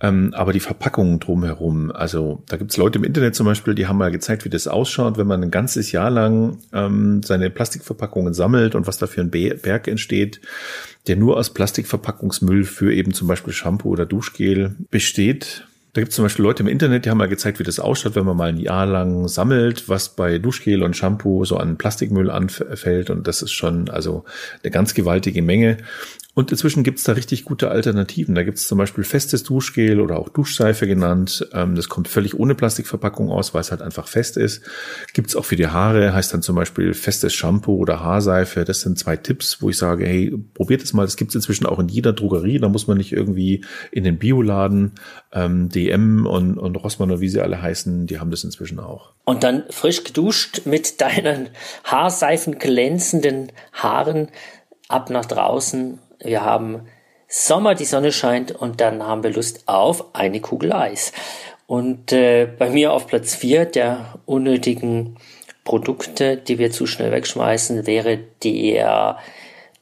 ähm, 0.00 0.34
aber 0.34 0.52
die 0.52 0.60
Verpackungen 0.60 1.18
drumherum. 1.18 1.90
Also 1.90 2.42
da 2.46 2.58
gibt's 2.58 2.76
Leute 2.76 2.98
im 2.98 3.04
Internet 3.04 3.34
zum 3.34 3.46
Beispiel, 3.46 3.74
die 3.74 3.86
haben 3.86 3.96
mal 3.96 4.10
gezeigt, 4.10 4.44
wie 4.44 4.50
das 4.50 4.68
ausschaut, 4.68 5.16
wenn 5.16 5.26
man 5.26 5.42
ein 5.42 5.50
ganzes 5.50 5.92
Jahr 5.92 6.10
lang 6.10 6.58
ähm, 6.74 7.22
seine 7.22 7.48
Plastikverpackungen 7.48 8.34
sammelt 8.34 8.74
und 8.74 8.86
was 8.86 8.98
da 8.98 9.06
für 9.06 9.22
ein 9.22 9.30
Berg 9.30 9.88
entsteht, 9.88 10.42
der 11.06 11.16
nur 11.16 11.38
aus 11.38 11.54
Plastikverpackungsmüll 11.54 12.64
für 12.64 12.92
eben 12.92 13.14
zum 13.14 13.28
Beispiel 13.28 13.54
Shampoo 13.54 13.88
oder 13.88 14.04
Duschgel 14.04 14.76
besteht. 14.90 15.67
Da 15.98 16.02
gibt 16.02 16.10
es 16.10 16.14
zum 16.16 16.26
Beispiel 16.26 16.44
Leute 16.44 16.62
im 16.62 16.68
Internet, 16.68 17.04
die 17.04 17.10
haben 17.10 17.18
mal 17.18 17.26
gezeigt, 17.26 17.58
wie 17.58 17.64
das 17.64 17.80
ausschaut, 17.80 18.14
wenn 18.14 18.24
man 18.24 18.36
mal 18.36 18.50
ein 18.50 18.56
Jahr 18.56 18.86
lang 18.86 19.26
sammelt, 19.26 19.88
was 19.88 20.10
bei 20.10 20.38
Duschgel 20.38 20.84
und 20.84 20.96
Shampoo 20.96 21.44
so 21.44 21.56
an 21.56 21.76
Plastikmüll 21.76 22.30
anfällt. 22.30 23.10
Und 23.10 23.26
das 23.26 23.42
ist 23.42 23.50
schon 23.50 23.90
also 23.90 24.24
eine 24.62 24.70
ganz 24.70 24.94
gewaltige 24.94 25.42
Menge. 25.42 25.78
Und 26.38 26.52
inzwischen 26.52 26.84
gibt 26.84 26.98
es 26.98 27.04
da 27.04 27.14
richtig 27.14 27.44
gute 27.44 27.68
Alternativen. 27.68 28.36
Da 28.36 28.44
gibt 28.44 28.58
es 28.58 28.68
zum 28.68 28.78
Beispiel 28.78 29.02
festes 29.02 29.42
Duschgel 29.42 30.00
oder 30.00 30.20
auch 30.20 30.28
Duschseife 30.28 30.86
genannt. 30.86 31.48
Ähm, 31.52 31.74
das 31.74 31.88
kommt 31.88 32.06
völlig 32.06 32.38
ohne 32.38 32.54
Plastikverpackung 32.54 33.28
aus, 33.28 33.54
weil 33.54 33.62
es 33.62 33.72
halt 33.72 33.82
einfach 33.82 34.06
fest 34.06 34.36
ist. 34.36 34.62
Gibt 35.14 35.30
es 35.30 35.34
auch 35.34 35.44
für 35.44 35.56
die 35.56 35.66
Haare, 35.66 36.14
heißt 36.14 36.32
dann 36.32 36.42
zum 36.42 36.54
Beispiel 36.54 36.94
festes 36.94 37.34
Shampoo 37.34 37.74
oder 37.78 38.04
Haarseife. 38.04 38.64
Das 38.64 38.82
sind 38.82 39.00
zwei 39.00 39.16
Tipps, 39.16 39.60
wo 39.60 39.68
ich 39.68 39.78
sage, 39.78 40.06
hey, 40.06 40.32
probiert 40.54 40.80
es 40.80 40.92
mal. 40.92 41.02
Das 41.02 41.16
gibt 41.16 41.32
es 41.32 41.34
inzwischen 41.34 41.66
auch 41.66 41.80
in 41.80 41.88
jeder 41.88 42.12
Drogerie. 42.12 42.60
Da 42.60 42.68
muss 42.68 42.86
man 42.86 42.98
nicht 42.98 43.10
irgendwie 43.10 43.64
in 43.90 44.04
den 44.04 44.20
Bioladen, 44.20 44.92
ähm, 45.32 45.70
DM 45.70 46.24
und, 46.24 46.56
und 46.56 46.76
Rossmann 46.76 47.10
oder 47.10 47.20
wie 47.20 47.30
sie 47.30 47.40
alle 47.40 47.60
heißen, 47.60 48.06
die 48.06 48.20
haben 48.20 48.30
das 48.30 48.44
inzwischen 48.44 48.78
auch. 48.78 49.12
Und 49.24 49.42
dann 49.42 49.64
frisch 49.70 50.04
geduscht 50.04 50.66
mit 50.66 51.00
deinen 51.00 51.48
Haarseifen 51.82 52.60
glänzenden 52.60 53.50
Haaren 53.72 54.28
ab 54.86 55.10
nach 55.10 55.24
draußen 55.24 55.98
wir 56.20 56.44
haben 56.44 56.88
Sommer, 57.28 57.74
die 57.74 57.84
Sonne 57.84 58.12
scheint 58.12 58.52
und 58.52 58.80
dann 58.80 59.02
haben 59.02 59.22
wir 59.22 59.30
Lust 59.30 59.64
auf 59.66 60.14
eine 60.14 60.40
Kugel 60.40 60.72
Eis. 60.72 61.12
Und 61.66 62.12
äh, 62.12 62.46
bei 62.46 62.70
mir 62.70 62.92
auf 62.92 63.06
Platz 63.06 63.34
4 63.34 63.66
der 63.66 64.14
unnötigen 64.24 65.16
Produkte, 65.64 66.38
die 66.38 66.58
wir 66.58 66.70
zu 66.70 66.86
schnell 66.86 67.12
wegschmeißen, 67.12 67.86
wäre 67.86 68.18
der 68.42 69.18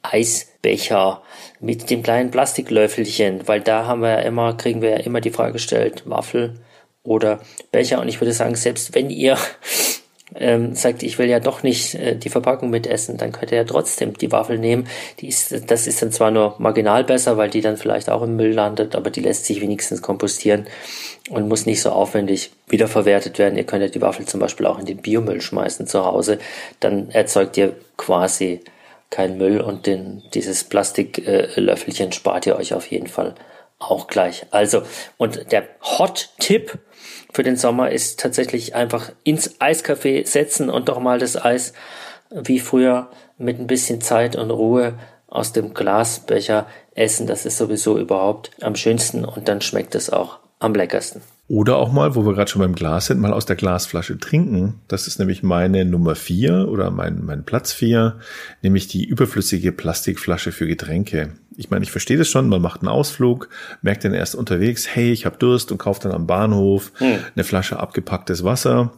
Eisbecher 0.01 1.21
mit 1.61 1.89
dem 1.89 2.03
kleinen 2.03 2.29
Plastiklöffelchen, 2.29 3.47
weil 3.47 3.61
da 3.61 3.85
haben 3.85 4.01
wir 4.01 4.09
ja 4.09 4.19
immer, 4.19 4.55
kriegen 4.57 4.81
wir 4.81 4.89
ja 4.89 4.97
immer 4.97 5.21
die 5.21 5.31
Frage 5.31 5.53
gestellt, 5.53 6.03
Waffel 6.05 6.59
oder 7.03 7.39
Becher. 7.71 8.01
Und 8.01 8.09
ich 8.09 8.19
würde 8.19 8.33
sagen, 8.33 8.55
selbst 8.55 8.93
wenn 8.93 9.09
ihr 9.09 9.37
ähm, 10.39 10.75
sagt, 10.75 11.03
ich 11.03 11.17
will 11.17 11.29
ja 11.29 11.39
doch 11.39 11.63
nicht 11.63 11.95
äh, 11.95 12.15
die 12.15 12.29
Verpackung 12.29 12.69
mitessen, 12.69 13.17
dann 13.17 13.31
könnt 13.31 13.51
ihr 13.51 13.57
ja 13.57 13.63
trotzdem 13.63 14.17
die 14.17 14.31
Waffel 14.31 14.57
nehmen. 14.57 14.87
Die 15.19 15.27
ist, 15.27 15.69
das 15.69 15.87
ist 15.87 16.01
dann 16.01 16.11
zwar 16.11 16.31
nur 16.31 16.55
marginal 16.59 17.03
besser, 17.03 17.37
weil 17.37 17.49
die 17.49 17.61
dann 17.61 17.77
vielleicht 17.77 18.09
auch 18.09 18.21
im 18.21 18.35
Müll 18.35 18.53
landet, 18.53 18.95
aber 18.95 19.09
die 19.09 19.21
lässt 19.21 19.45
sich 19.45 19.61
wenigstens 19.61 20.01
kompostieren 20.01 20.67
und 21.29 21.47
muss 21.47 21.65
nicht 21.65 21.81
so 21.81 21.89
aufwendig 21.89 22.51
wiederverwertet 22.67 23.39
werden. 23.39 23.57
Ihr 23.57 23.65
könnt 23.65 23.83
ja 23.83 23.89
die 23.89 24.01
Waffel 24.01 24.25
zum 24.25 24.39
Beispiel 24.39 24.65
auch 24.65 24.79
in 24.79 24.85
den 24.85 24.97
Biomüll 24.97 25.41
schmeißen 25.41 25.87
zu 25.87 26.05
Hause. 26.05 26.39
Dann 26.79 27.09
erzeugt 27.09 27.57
ihr 27.57 27.75
quasi 27.97 28.61
keinen 29.09 29.37
Müll 29.37 29.61
und 29.61 29.87
den, 29.87 30.23
dieses 30.33 30.63
Plastiklöffelchen 30.63 32.09
äh, 32.09 32.13
spart 32.13 32.45
ihr 32.45 32.57
euch 32.57 32.73
auf 32.73 32.87
jeden 32.87 33.07
Fall 33.07 33.35
auch 33.79 34.07
gleich. 34.07 34.45
Also, 34.51 34.81
und 35.17 35.51
der 35.51 35.67
Hot-Tipp 35.81 36.79
für 37.37 37.43
den 37.43 37.55
Sommer 37.55 37.91
ist 37.91 38.19
tatsächlich 38.19 38.73
einfach 38.73 39.11
ins 39.23 39.61
Eiscafé 39.61 40.25
setzen 40.25 40.71
und 40.71 40.89
doch 40.89 40.99
mal 40.99 41.19
das 41.19 41.39
Eis 41.39 41.73
wie 42.31 42.59
früher 42.59 43.11
mit 43.37 43.59
ein 43.59 43.67
bisschen 43.67 44.01
Zeit 44.01 44.35
und 44.35 44.49
Ruhe 44.49 44.95
aus 45.27 45.53
dem 45.53 45.75
Glasbecher 45.75 46.65
essen. 46.95 47.27
Das 47.27 47.45
ist 47.45 47.59
sowieso 47.59 47.99
überhaupt 47.99 48.49
am 48.61 48.73
schönsten 48.73 49.23
und 49.23 49.47
dann 49.49 49.61
schmeckt 49.61 49.93
es 49.93 50.09
auch 50.09 50.39
am 50.57 50.73
leckersten. 50.73 51.21
Oder 51.49 51.77
auch 51.77 51.93
mal, 51.93 52.15
wo 52.15 52.25
wir 52.25 52.33
gerade 52.33 52.51
schon 52.51 52.61
beim 52.61 52.75
Glas 52.75 53.05
sind, 53.05 53.21
mal 53.21 53.31
aus 53.31 53.45
der 53.45 53.55
Glasflasche 53.55 54.17
trinken. 54.17 54.81
Das 54.89 55.07
ist 55.07 55.17
nämlich 55.17 55.43
meine 55.43 55.85
Nummer 55.85 56.15
vier 56.15 56.67
oder 56.67 56.91
mein, 56.91 57.23
mein 57.23 57.45
Platz 57.45 57.71
vier, 57.71 58.17
nämlich 58.61 58.87
die 58.89 59.05
überflüssige 59.05 59.71
Plastikflasche 59.71 60.51
für 60.51 60.67
Getränke. 60.67 61.29
Ich 61.55 61.69
meine, 61.69 61.83
ich 61.83 61.91
verstehe 61.91 62.17
das 62.17 62.27
schon, 62.27 62.49
man 62.49 62.61
macht 62.61 62.81
einen 62.81 62.89
Ausflug, 62.89 63.47
merkt 63.81 64.03
dann 64.03 64.13
erst 64.13 64.35
unterwegs, 64.35 64.87
hey, 64.93 65.11
ich 65.11 65.25
habe 65.25 65.37
Durst 65.37 65.71
und 65.71 65.77
kauft 65.77 66.03
dann 66.03 66.11
am 66.11 66.27
Bahnhof 66.27 66.91
hm. 66.97 67.17
eine 67.35 67.43
Flasche 67.45 67.79
abgepacktes 67.79 68.43
Wasser. 68.43 68.91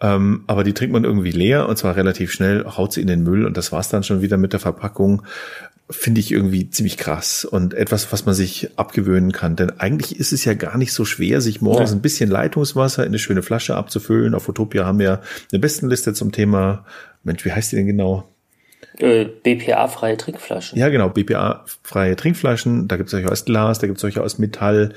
Ähm, 0.00 0.44
aber 0.46 0.62
die 0.62 0.74
trinkt 0.74 0.92
man 0.92 1.02
irgendwie 1.02 1.32
leer 1.32 1.68
und 1.68 1.76
zwar 1.76 1.96
relativ 1.96 2.30
schnell, 2.30 2.64
haut 2.64 2.92
sie 2.92 3.00
in 3.00 3.08
den 3.08 3.24
Müll 3.24 3.44
und 3.44 3.56
das 3.56 3.72
war's 3.72 3.88
dann 3.88 4.04
schon 4.04 4.22
wieder 4.22 4.36
mit 4.36 4.52
der 4.52 4.60
Verpackung 4.60 5.22
finde 5.90 6.20
ich 6.20 6.32
irgendwie 6.32 6.68
ziemlich 6.68 6.98
krass 6.98 7.44
und 7.44 7.72
etwas, 7.72 8.12
was 8.12 8.26
man 8.26 8.34
sich 8.34 8.70
abgewöhnen 8.76 9.32
kann. 9.32 9.56
Denn 9.56 9.78
eigentlich 9.80 10.18
ist 10.18 10.32
es 10.32 10.44
ja 10.44 10.54
gar 10.54 10.76
nicht 10.76 10.92
so 10.92 11.04
schwer, 11.04 11.40
sich 11.40 11.60
morgens 11.60 11.90
ja. 11.90 11.96
ein 11.96 12.02
bisschen 12.02 12.30
Leitungswasser 12.30 13.04
in 13.04 13.08
eine 13.08 13.18
schöne 13.18 13.42
Flasche 13.42 13.74
abzufüllen. 13.74 14.34
Auf 14.34 14.48
Utopia 14.48 14.84
haben 14.84 14.98
wir 14.98 15.22
eine 15.50 15.60
Bestenliste 15.60 16.12
zum 16.12 16.32
Thema, 16.32 16.84
Mensch, 17.22 17.44
wie 17.44 17.52
heißt 17.52 17.72
die 17.72 17.76
denn 17.76 17.86
genau? 17.86 18.28
Äh, 18.98 19.26
BPA-freie 19.26 20.16
Trinkflaschen. 20.16 20.78
Ja, 20.78 20.88
genau, 20.88 21.08
BPA-freie 21.08 22.16
Trinkflaschen. 22.16 22.88
Da 22.88 22.96
gibt 22.96 23.08
es 23.08 23.12
solche 23.12 23.30
aus 23.30 23.44
Glas, 23.44 23.78
da 23.78 23.86
gibt 23.86 23.98
es 23.98 24.02
solche 24.02 24.22
aus 24.22 24.38
Metall, 24.38 24.92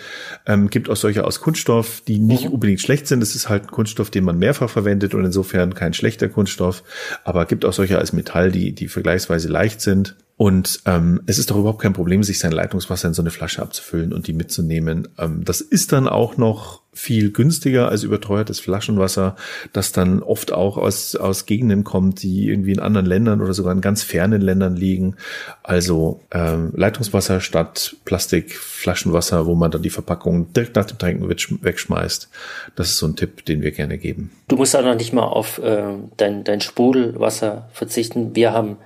ähm, 0.47 0.69
gibt 0.69 0.89
auch 0.89 0.95
solche 0.95 1.23
aus 1.23 1.39
Kunststoff, 1.39 2.01
die 2.07 2.17
nicht 2.17 2.45
mhm. 2.45 2.53
unbedingt 2.53 2.81
schlecht 2.81 3.07
sind. 3.07 3.19
Das 3.19 3.35
ist 3.35 3.47
halt 3.47 3.63
ein 3.63 3.71
Kunststoff, 3.71 4.09
den 4.09 4.23
man 4.23 4.39
mehrfach 4.39 4.69
verwendet 4.69 5.13
und 5.13 5.23
insofern 5.23 5.75
kein 5.75 5.93
schlechter 5.93 6.29
Kunststoff. 6.29 6.83
Aber 7.23 7.45
gibt 7.45 7.63
auch 7.63 7.73
solche 7.73 8.01
aus 8.01 8.11
Metall, 8.11 8.51
die, 8.51 8.73
die 8.73 8.87
vergleichsweise 8.87 9.49
leicht 9.49 9.81
sind. 9.81 10.15
Und 10.37 10.81
ähm, 10.85 11.21
es 11.27 11.37
ist 11.37 11.51
doch 11.51 11.57
überhaupt 11.57 11.81
kein 11.81 11.93
Problem, 11.93 12.23
sich 12.23 12.39
sein 12.39 12.51
Leitungswasser 12.51 13.07
in 13.07 13.13
so 13.13 13.21
eine 13.21 13.29
Flasche 13.29 13.61
abzufüllen 13.61 14.11
und 14.11 14.25
die 14.25 14.33
mitzunehmen. 14.33 15.07
Ähm, 15.19 15.43
das 15.45 15.61
ist 15.61 15.91
dann 15.91 16.07
auch 16.07 16.35
noch 16.37 16.81
viel 16.93 17.31
günstiger 17.31 17.87
als 17.89 18.03
überteuertes 18.03 18.59
Flaschenwasser, 18.59 19.35
das 19.71 19.93
dann 19.93 20.21
oft 20.21 20.51
auch 20.51 20.77
aus, 20.77 21.15
aus 21.15 21.45
Gegenden 21.45 21.83
kommt, 21.83 22.21
die 22.21 22.49
irgendwie 22.49 22.73
in 22.73 22.79
anderen 22.79 23.05
Ländern 23.05 23.41
oder 23.41 23.53
sogar 23.53 23.71
in 23.71 23.79
ganz 23.79 24.03
fernen 24.03 24.41
Ländern 24.41 24.75
liegen. 24.75 25.15
Also 25.63 26.19
ähm, 26.31 26.73
Leitungswasser 26.75 27.39
statt 27.39 27.95
Plastikflaschenwasser, 28.03 29.45
wo 29.45 29.55
man 29.55 29.71
dann 29.71 29.83
die 29.83 29.89
Verpackung 29.89 30.51
direkt 30.53 30.75
nach 30.75 30.85
dem 30.85 30.97
Trinken 30.97 31.29
wegschmeißt. 31.29 32.29
Das 32.75 32.89
ist 32.89 32.97
so 32.97 33.07
ein 33.07 33.15
Tipp, 33.15 33.45
den 33.45 33.61
wir 33.61 33.71
gerne 33.71 33.97
geben. 33.97 34.31
Du 34.49 34.57
musst 34.57 34.75
auch 34.75 34.83
noch 34.83 34.95
nicht 34.95 35.13
mal 35.13 35.23
auf 35.23 35.59
äh, 35.59 35.93
dein, 36.17 36.43
dein 36.43 36.59
Sprudelwasser 36.59 37.69
verzichten. 37.71 38.35
Wir 38.35 38.51
haben 38.51 38.77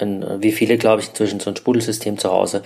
ein, 0.00 0.42
wie 0.42 0.52
viele, 0.52 0.78
glaube 0.78 1.02
ich, 1.02 1.08
inzwischen 1.08 1.40
so 1.40 1.50
ein 1.50 1.56
Sprudelsystem 1.56 2.18
zu 2.18 2.30
Hause. 2.30 2.62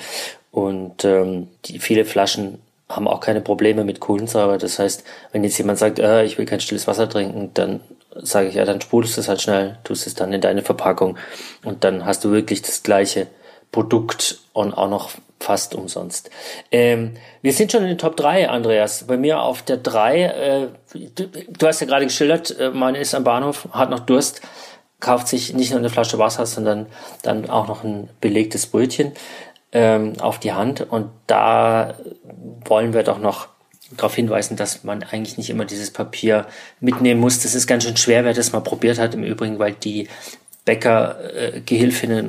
Und 0.50 1.04
ähm, 1.04 1.48
die, 1.64 1.78
viele 1.78 2.04
Flaschen 2.04 2.58
haben 2.88 3.08
auch 3.08 3.20
keine 3.20 3.40
Probleme 3.40 3.84
mit 3.84 4.00
Kohlensäure. 4.00 4.58
Das 4.58 4.78
heißt, 4.78 5.04
wenn 5.32 5.44
jetzt 5.44 5.58
jemand 5.58 5.78
sagt, 5.78 5.98
äh, 5.98 6.24
ich 6.24 6.38
will 6.38 6.46
kein 6.46 6.60
stilles 6.60 6.86
Wasser 6.86 7.08
trinken, 7.08 7.50
dann 7.54 7.80
sage 8.14 8.48
ich, 8.48 8.54
ja, 8.54 8.64
dann 8.64 8.80
spulst 8.80 9.16
du 9.16 9.20
es 9.22 9.28
halt 9.28 9.40
schnell, 9.40 9.78
tust 9.84 10.06
es 10.06 10.14
dann 10.14 10.32
in 10.32 10.40
deine 10.40 10.62
Verpackung 10.62 11.16
und 11.64 11.84
dann 11.84 12.04
hast 12.04 12.24
du 12.24 12.30
wirklich 12.30 12.60
das 12.60 12.82
gleiche 12.82 13.26
Produkt 13.70 14.40
und 14.52 14.74
auch 14.74 14.88
noch 14.88 15.10
fast 15.40 15.74
umsonst. 15.74 16.30
Ähm, 16.70 17.14
wir 17.40 17.52
sind 17.52 17.72
schon 17.72 17.82
in 17.82 17.88
den 17.88 17.98
Top 17.98 18.16
3, 18.16 18.48
Andreas. 18.48 19.04
Bei 19.06 19.16
mir 19.16 19.40
auf 19.40 19.62
der 19.62 19.78
3, 19.78 20.22
äh, 20.22 20.68
du, 21.14 21.26
du, 21.26 21.66
hast 21.66 21.80
ja 21.80 21.86
gerade 21.86 22.04
geschildert, 22.04 22.56
äh, 22.58 22.70
meine 22.70 22.98
ist 22.98 23.14
am 23.14 23.24
Bahnhof, 23.24 23.66
hat 23.72 23.90
noch 23.90 24.00
Durst, 24.00 24.42
kauft 25.02 25.28
sich 25.28 25.52
nicht 25.52 25.70
nur 25.70 25.80
eine 25.80 25.90
Flasche 25.90 26.18
Wasser, 26.18 26.46
sondern 26.46 26.86
dann 27.22 27.50
auch 27.50 27.68
noch 27.68 27.84
ein 27.84 28.08
belegtes 28.20 28.66
Brötchen 28.66 29.12
ähm, 29.72 30.14
auf 30.20 30.38
die 30.38 30.52
Hand. 30.52 30.80
Und 30.80 31.10
da 31.26 31.94
wollen 32.64 32.94
wir 32.94 33.02
doch 33.02 33.18
noch 33.18 33.48
darauf 33.96 34.14
hinweisen, 34.14 34.56
dass 34.56 34.84
man 34.84 35.02
eigentlich 35.02 35.36
nicht 35.36 35.50
immer 35.50 35.66
dieses 35.66 35.90
Papier 35.90 36.46
mitnehmen 36.80 37.20
muss. 37.20 37.40
Das 37.40 37.54
ist 37.54 37.66
ganz 37.66 37.84
schön 37.84 37.96
schwer, 37.96 38.24
wer 38.24 38.32
das 38.32 38.52
mal 38.52 38.60
probiert 38.60 38.98
hat 38.98 39.14
im 39.14 39.24
Übrigen, 39.24 39.58
weil 39.58 39.72
die 39.72 40.08
Bäcker, 40.64 41.18
äh, 41.34 41.60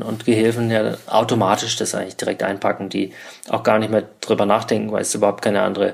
und 0.01 0.25
Gehilfen 0.25 0.71
ja 0.71 0.97
automatisch 1.05 1.75
das 1.75 1.93
eigentlich 1.93 2.17
direkt 2.17 2.41
einpacken, 2.41 2.89
die 2.89 3.13
auch 3.49 3.61
gar 3.61 3.77
nicht 3.77 3.91
mehr 3.91 4.03
drüber 4.19 4.47
nachdenken, 4.47 4.91
weil 4.91 5.03
es 5.03 5.13
überhaupt 5.13 5.43
keine 5.43 5.61
andere, 5.61 5.93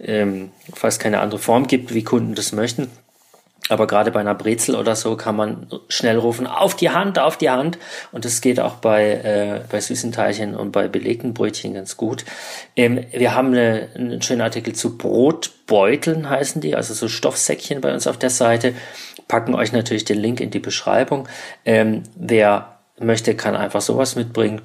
ähm, 0.00 0.50
fast 0.74 0.98
keine 0.98 1.20
andere 1.20 1.38
Form 1.38 1.68
gibt, 1.68 1.94
wie 1.94 2.02
Kunden 2.02 2.34
das 2.34 2.50
möchten. 2.52 2.90
Aber 3.68 3.86
gerade 3.86 4.12
bei 4.12 4.20
einer 4.20 4.34
Brezel 4.34 4.76
oder 4.76 4.94
so 4.94 5.16
kann 5.16 5.34
man 5.34 5.66
schnell 5.88 6.18
rufen, 6.18 6.46
auf 6.46 6.76
die 6.76 6.90
Hand, 6.90 7.18
auf 7.18 7.36
die 7.36 7.50
Hand. 7.50 7.78
Und 8.12 8.24
das 8.24 8.40
geht 8.40 8.60
auch 8.60 8.76
bei, 8.76 9.12
äh, 9.12 9.60
bei 9.70 9.80
süßen 9.80 10.12
Teilchen 10.12 10.54
und 10.54 10.70
bei 10.70 10.86
belegten 10.88 11.34
Brötchen 11.34 11.74
ganz 11.74 11.96
gut. 11.96 12.24
Ähm, 12.76 13.04
wir 13.10 13.34
haben 13.34 13.48
eine, 13.48 13.88
einen 13.94 14.22
schönen 14.22 14.42
Artikel 14.42 14.74
zu 14.74 14.96
Brotbeuteln 14.96 16.30
heißen 16.30 16.60
die, 16.60 16.76
also 16.76 16.94
so 16.94 17.08
Stoffsäckchen 17.08 17.80
bei 17.80 17.92
uns 17.92 18.06
auf 18.06 18.18
der 18.18 18.30
Seite. 18.30 18.74
Packen 19.26 19.54
euch 19.54 19.72
natürlich 19.72 20.04
den 20.04 20.18
Link 20.18 20.40
in 20.40 20.50
die 20.50 20.60
Beschreibung. 20.60 21.28
Ähm, 21.64 22.04
wer 22.14 22.78
möchte, 22.98 23.34
kann 23.34 23.56
einfach 23.56 23.80
sowas 23.80 24.14
mitbringen. 24.14 24.62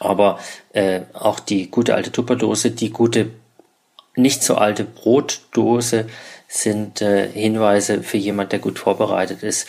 Aber 0.00 0.38
äh, 0.72 1.02
auch 1.14 1.40
die 1.40 1.70
gute 1.70 1.94
alte 1.94 2.12
Tupperdose, 2.12 2.72
die 2.72 2.90
gute, 2.90 3.30
nicht 4.16 4.42
so 4.42 4.56
alte 4.56 4.84
Brotdose, 4.84 6.06
sind 6.48 7.02
äh, 7.02 7.28
Hinweise 7.28 8.02
für 8.02 8.16
jemand, 8.16 8.52
der 8.52 8.58
gut 8.58 8.78
vorbereitet 8.78 9.42
ist, 9.42 9.68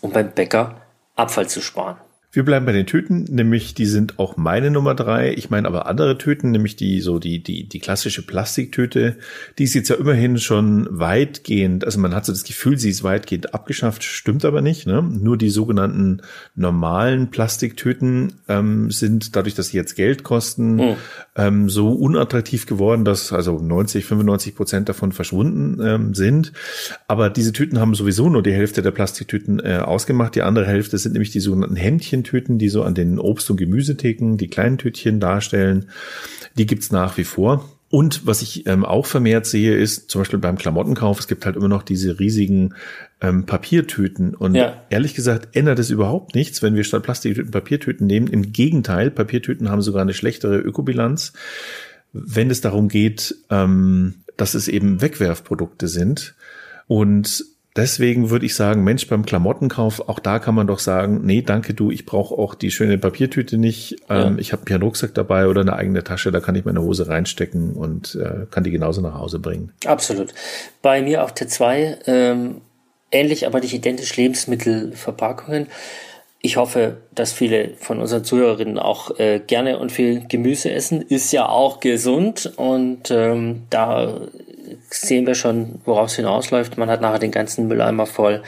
um 0.00 0.12
beim 0.12 0.30
Bäcker 0.32 0.80
Abfall 1.14 1.48
zu 1.48 1.60
sparen. 1.60 1.96
Wir 2.36 2.44
bleiben 2.44 2.66
bei 2.66 2.72
den 2.72 2.84
Tüten, 2.84 3.24
nämlich 3.30 3.72
die 3.72 3.86
sind 3.86 4.18
auch 4.18 4.36
meine 4.36 4.70
Nummer 4.70 4.94
drei. 4.94 5.32
Ich 5.32 5.48
meine 5.48 5.66
aber 5.66 5.86
andere 5.86 6.18
Tüten, 6.18 6.50
nämlich 6.50 6.76
die 6.76 7.00
so 7.00 7.18
die 7.18 7.42
die 7.42 7.66
die 7.66 7.78
klassische 7.78 8.26
Plastiktüte, 8.26 9.16
die 9.56 9.64
ist 9.64 9.72
jetzt 9.72 9.88
ja 9.88 9.96
immerhin 9.96 10.38
schon 10.38 10.86
weitgehend, 10.90 11.86
also 11.86 11.98
man 11.98 12.14
hat 12.14 12.26
so 12.26 12.32
das 12.32 12.44
Gefühl, 12.44 12.76
sie 12.76 12.90
ist 12.90 13.02
weitgehend 13.02 13.54
abgeschafft, 13.54 14.04
stimmt 14.04 14.44
aber 14.44 14.60
nicht. 14.60 14.86
Ne? 14.86 15.00
Nur 15.00 15.38
die 15.38 15.48
sogenannten 15.48 16.20
normalen 16.54 17.30
Plastiktüten 17.30 18.34
ähm, 18.48 18.90
sind 18.90 19.34
dadurch, 19.34 19.54
dass 19.54 19.68
sie 19.68 19.78
jetzt 19.78 19.94
Geld 19.94 20.22
kosten, 20.22 20.74
mhm. 20.74 20.96
ähm, 21.36 21.70
so 21.70 21.88
unattraktiv 21.88 22.66
geworden, 22.66 23.06
dass 23.06 23.32
also 23.32 23.58
90, 23.58 24.04
95 24.04 24.54
Prozent 24.54 24.90
davon 24.90 25.12
verschwunden 25.12 25.80
ähm, 25.82 26.12
sind. 26.12 26.52
Aber 27.08 27.30
diese 27.30 27.54
Tüten 27.54 27.80
haben 27.80 27.94
sowieso 27.94 28.28
nur 28.28 28.42
die 28.42 28.52
Hälfte 28.52 28.82
der 28.82 28.90
Plastiktüten 28.90 29.58
äh, 29.60 29.78
ausgemacht. 29.78 30.34
Die 30.34 30.42
andere 30.42 30.66
Hälfte 30.66 30.98
sind 30.98 31.12
nämlich 31.12 31.30
die 31.30 31.40
sogenannten 31.40 31.76
Händchen 31.76 32.25
Tüten, 32.26 32.58
die 32.58 32.68
so 32.68 32.82
an 32.82 32.94
den 32.94 33.18
Obst- 33.18 33.50
und 33.50 33.56
Gemüsetheken 33.56 34.36
die 34.36 34.48
kleinen 34.48 34.78
Tütchen 34.78 35.20
darstellen. 35.20 35.86
Die 36.58 36.66
gibt's 36.66 36.90
nach 36.90 37.16
wie 37.16 37.24
vor. 37.24 37.68
Und 37.88 38.26
was 38.26 38.42
ich 38.42 38.66
ähm, 38.66 38.84
auch 38.84 39.06
vermehrt 39.06 39.46
sehe, 39.46 39.76
ist 39.76 40.10
zum 40.10 40.20
Beispiel 40.20 40.40
beim 40.40 40.58
Klamottenkauf, 40.58 41.20
es 41.20 41.28
gibt 41.28 41.46
halt 41.46 41.56
immer 41.56 41.68
noch 41.68 41.84
diese 41.84 42.18
riesigen 42.18 42.74
ähm, 43.20 43.46
Papiertüten. 43.46 44.34
Und 44.34 44.56
ja. 44.56 44.82
ehrlich 44.90 45.14
gesagt 45.14 45.54
ändert 45.56 45.78
es 45.78 45.90
überhaupt 45.90 46.34
nichts, 46.34 46.62
wenn 46.62 46.74
wir 46.74 46.82
statt 46.82 47.04
Plastiktüten 47.04 47.52
Papiertüten 47.52 48.06
nehmen. 48.06 48.26
Im 48.26 48.52
Gegenteil, 48.52 49.10
Papiertüten 49.10 49.70
haben 49.70 49.82
sogar 49.82 50.02
eine 50.02 50.14
schlechtere 50.14 50.58
Ökobilanz, 50.58 51.32
wenn 52.12 52.50
es 52.50 52.60
darum 52.60 52.88
geht, 52.88 53.36
ähm, 53.50 54.14
dass 54.36 54.54
es 54.54 54.66
eben 54.66 55.00
Wegwerfprodukte 55.00 55.86
sind. 55.86 56.34
Und 56.88 57.44
Deswegen 57.76 58.30
würde 58.30 58.46
ich 58.46 58.54
sagen, 58.54 58.84
Mensch, 58.84 59.06
beim 59.06 59.26
Klamottenkauf, 59.26 60.08
auch 60.08 60.18
da 60.18 60.38
kann 60.38 60.54
man 60.54 60.66
doch 60.66 60.78
sagen, 60.78 61.20
nee, 61.24 61.42
danke 61.42 61.74
du, 61.74 61.90
ich 61.90 62.06
brauche 62.06 62.34
auch 62.34 62.54
die 62.54 62.70
schöne 62.70 62.96
Papiertüte 62.96 63.58
nicht. 63.58 63.96
Ja. 64.08 64.26
Ähm, 64.26 64.38
ich 64.38 64.52
habe 64.52 64.62
einen 64.66 64.82
Rucksack 64.82 65.14
dabei 65.14 65.46
oder 65.46 65.60
eine 65.60 65.74
eigene 65.74 66.02
Tasche, 66.02 66.32
da 66.32 66.40
kann 66.40 66.54
ich 66.54 66.64
meine 66.64 66.82
Hose 66.82 67.08
reinstecken 67.08 67.74
und 67.74 68.14
äh, 68.14 68.46
kann 68.50 68.64
die 68.64 68.70
genauso 68.70 69.02
nach 69.02 69.14
Hause 69.14 69.38
bringen. 69.38 69.72
Absolut. 69.84 70.32
Bei 70.80 71.02
mir 71.02 71.22
auf 71.22 71.34
T2 71.34 71.98
ähm, 72.06 72.60
ähnlich, 73.10 73.46
aber 73.46 73.60
nicht 73.60 73.74
identisch 73.74 74.16
Lebensmittelverpackungen. 74.16 75.66
Ich 76.40 76.56
hoffe, 76.56 76.98
dass 77.14 77.32
viele 77.32 77.70
von 77.78 77.98
unseren 77.98 78.24
Zuhörerinnen 78.24 78.78
auch 78.78 79.18
äh, 79.18 79.40
gerne 79.40 79.78
und 79.78 79.90
viel 79.90 80.26
Gemüse 80.28 80.70
essen. 80.70 81.02
Ist 81.02 81.32
ja 81.32 81.48
auch 81.48 81.80
gesund 81.80 82.52
und 82.56 83.10
ähm, 83.10 83.62
da 83.68 84.20
sehen 84.90 85.26
wir 85.26 85.34
schon, 85.34 85.80
worauf 85.84 86.08
es 86.08 86.16
hinausläuft. 86.16 86.78
Man 86.78 86.90
hat 86.90 87.00
nachher 87.00 87.18
den 87.18 87.30
ganzen 87.30 87.68
Mülleimer 87.68 88.06
voll 88.06 88.42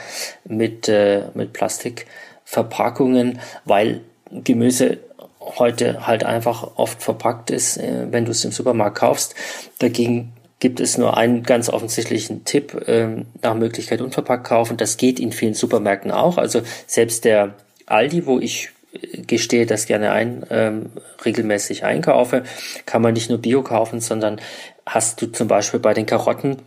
mit, 0.45 0.87
äh, 0.87 1.23
mit 1.33 1.53
Plastikverpackungen, 1.53 3.39
weil 3.65 4.01
Gemüse 4.31 4.99
heute 5.39 6.05
halt 6.05 6.23
einfach 6.23 6.71
oft 6.75 7.01
verpackt 7.01 7.49
ist, 7.51 7.77
äh, 7.77 8.07
wenn 8.11 8.25
du 8.25 8.31
es 8.31 8.45
im 8.45 8.51
Supermarkt 8.51 8.97
kaufst. 8.97 9.35
Dagegen 9.79 10.33
gibt 10.59 10.79
es 10.79 10.97
nur 10.97 11.17
einen 11.17 11.43
ganz 11.43 11.69
offensichtlichen 11.69 12.43
Tipp, 12.45 12.73
äh, 12.87 13.23
nach 13.41 13.55
Möglichkeit 13.55 14.01
unverpackt 14.01 14.45
kaufen. 14.45 14.77
Das 14.77 14.97
geht 14.97 15.19
in 15.19 15.31
vielen 15.31 15.53
Supermärkten 15.53 16.11
auch. 16.11 16.37
Also 16.37 16.61
selbst 16.85 17.25
der 17.25 17.55
Aldi, 17.85 18.25
wo 18.25 18.39
ich 18.39 18.69
äh, 18.93 19.21
gestehe 19.21 19.65
das 19.65 19.85
gerne 19.85 20.11
ein, 20.11 20.45
ähm, 20.49 20.91
regelmäßig 21.23 21.85
einkaufe, 21.85 22.43
kann 22.85 23.01
man 23.01 23.13
nicht 23.13 23.29
nur 23.29 23.39
Bio 23.39 23.63
kaufen, 23.63 24.01
sondern 24.01 24.41
hast 24.89 25.21
du 25.21 25.27
zum 25.27 25.47
Beispiel 25.47 25.79
bei 25.79 25.93
den 25.93 26.05
Karotten 26.05 26.57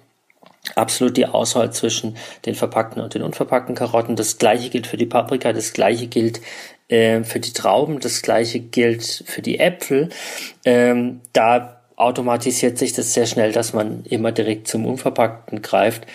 absolut 0.77 1.17
die 1.17 1.27
Auswahl 1.27 1.73
zwischen 1.73 2.17
den 2.47 2.55
verpackten 2.55 3.03
und 3.03 3.15
den 3.15 3.23
unverpackten 3.23 3.75
Karotten. 3.75 4.17
Das 4.17 4.39
gleiche 4.39 4.71
gilt 4.71 4.87
für 4.87 4.97
die 4.97 5.07
Paprika, 5.07 5.53
das 5.53 5.73
gleiche 5.73 6.07
gilt 6.07 6.41
äh, 6.89 7.25
für 7.25 7.41
die 7.41 7.53
Trauben, 7.53 8.01
das 8.01 8.23
gleiche 8.23 8.61
gilt 8.61 9.25
für 9.27 9.43
die 9.43 9.59
Äpfel. 9.59 10.11
Ähm, 10.65 11.21
da 11.33 11.81
automatisiert 11.97 12.79
sich 12.79 12.93
das 12.93 13.13
sehr 13.13 13.27
schnell, 13.27 13.53
dass 13.53 13.73
man 13.73 14.05
immer 14.05 14.33
direkt 14.33 14.69
zum 14.69 14.87
Unverpackten 14.87 15.63
greift. 15.63 16.07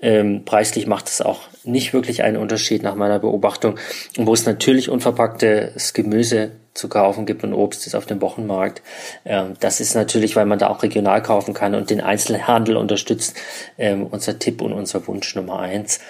Ähm, 0.00 0.44
preislich 0.44 0.86
macht 0.86 1.08
es 1.08 1.20
auch 1.20 1.40
nicht 1.64 1.92
wirklich 1.92 2.22
einen 2.22 2.36
Unterschied 2.36 2.82
nach 2.82 2.94
meiner 2.94 3.18
Beobachtung. 3.18 3.76
Und 4.16 4.26
wo 4.26 4.34
es 4.34 4.46
natürlich 4.46 4.88
unverpacktes 4.88 5.92
Gemüse 5.92 6.52
zu 6.74 6.88
kaufen 6.88 7.24
gibt 7.24 7.44
und 7.44 7.54
Obst 7.54 7.86
ist 7.86 7.94
auf 7.94 8.06
dem 8.06 8.20
Wochenmarkt. 8.20 8.82
Ähm, 9.24 9.54
das 9.60 9.80
ist 9.80 9.94
natürlich, 9.94 10.36
weil 10.36 10.46
man 10.46 10.58
da 10.58 10.68
auch 10.68 10.82
regional 10.82 11.22
kaufen 11.22 11.54
kann 11.54 11.74
und 11.74 11.88
den 11.88 12.00
Einzelhandel 12.00 12.76
unterstützt, 12.76 13.36
ähm, 13.78 14.06
unser 14.06 14.38
Tipp 14.38 14.60
und 14.60 14.72
unser 14.72 15.06
Wunsch 15.06 15.34
Nummer 15.36 15.60
eins. 15.60 16.00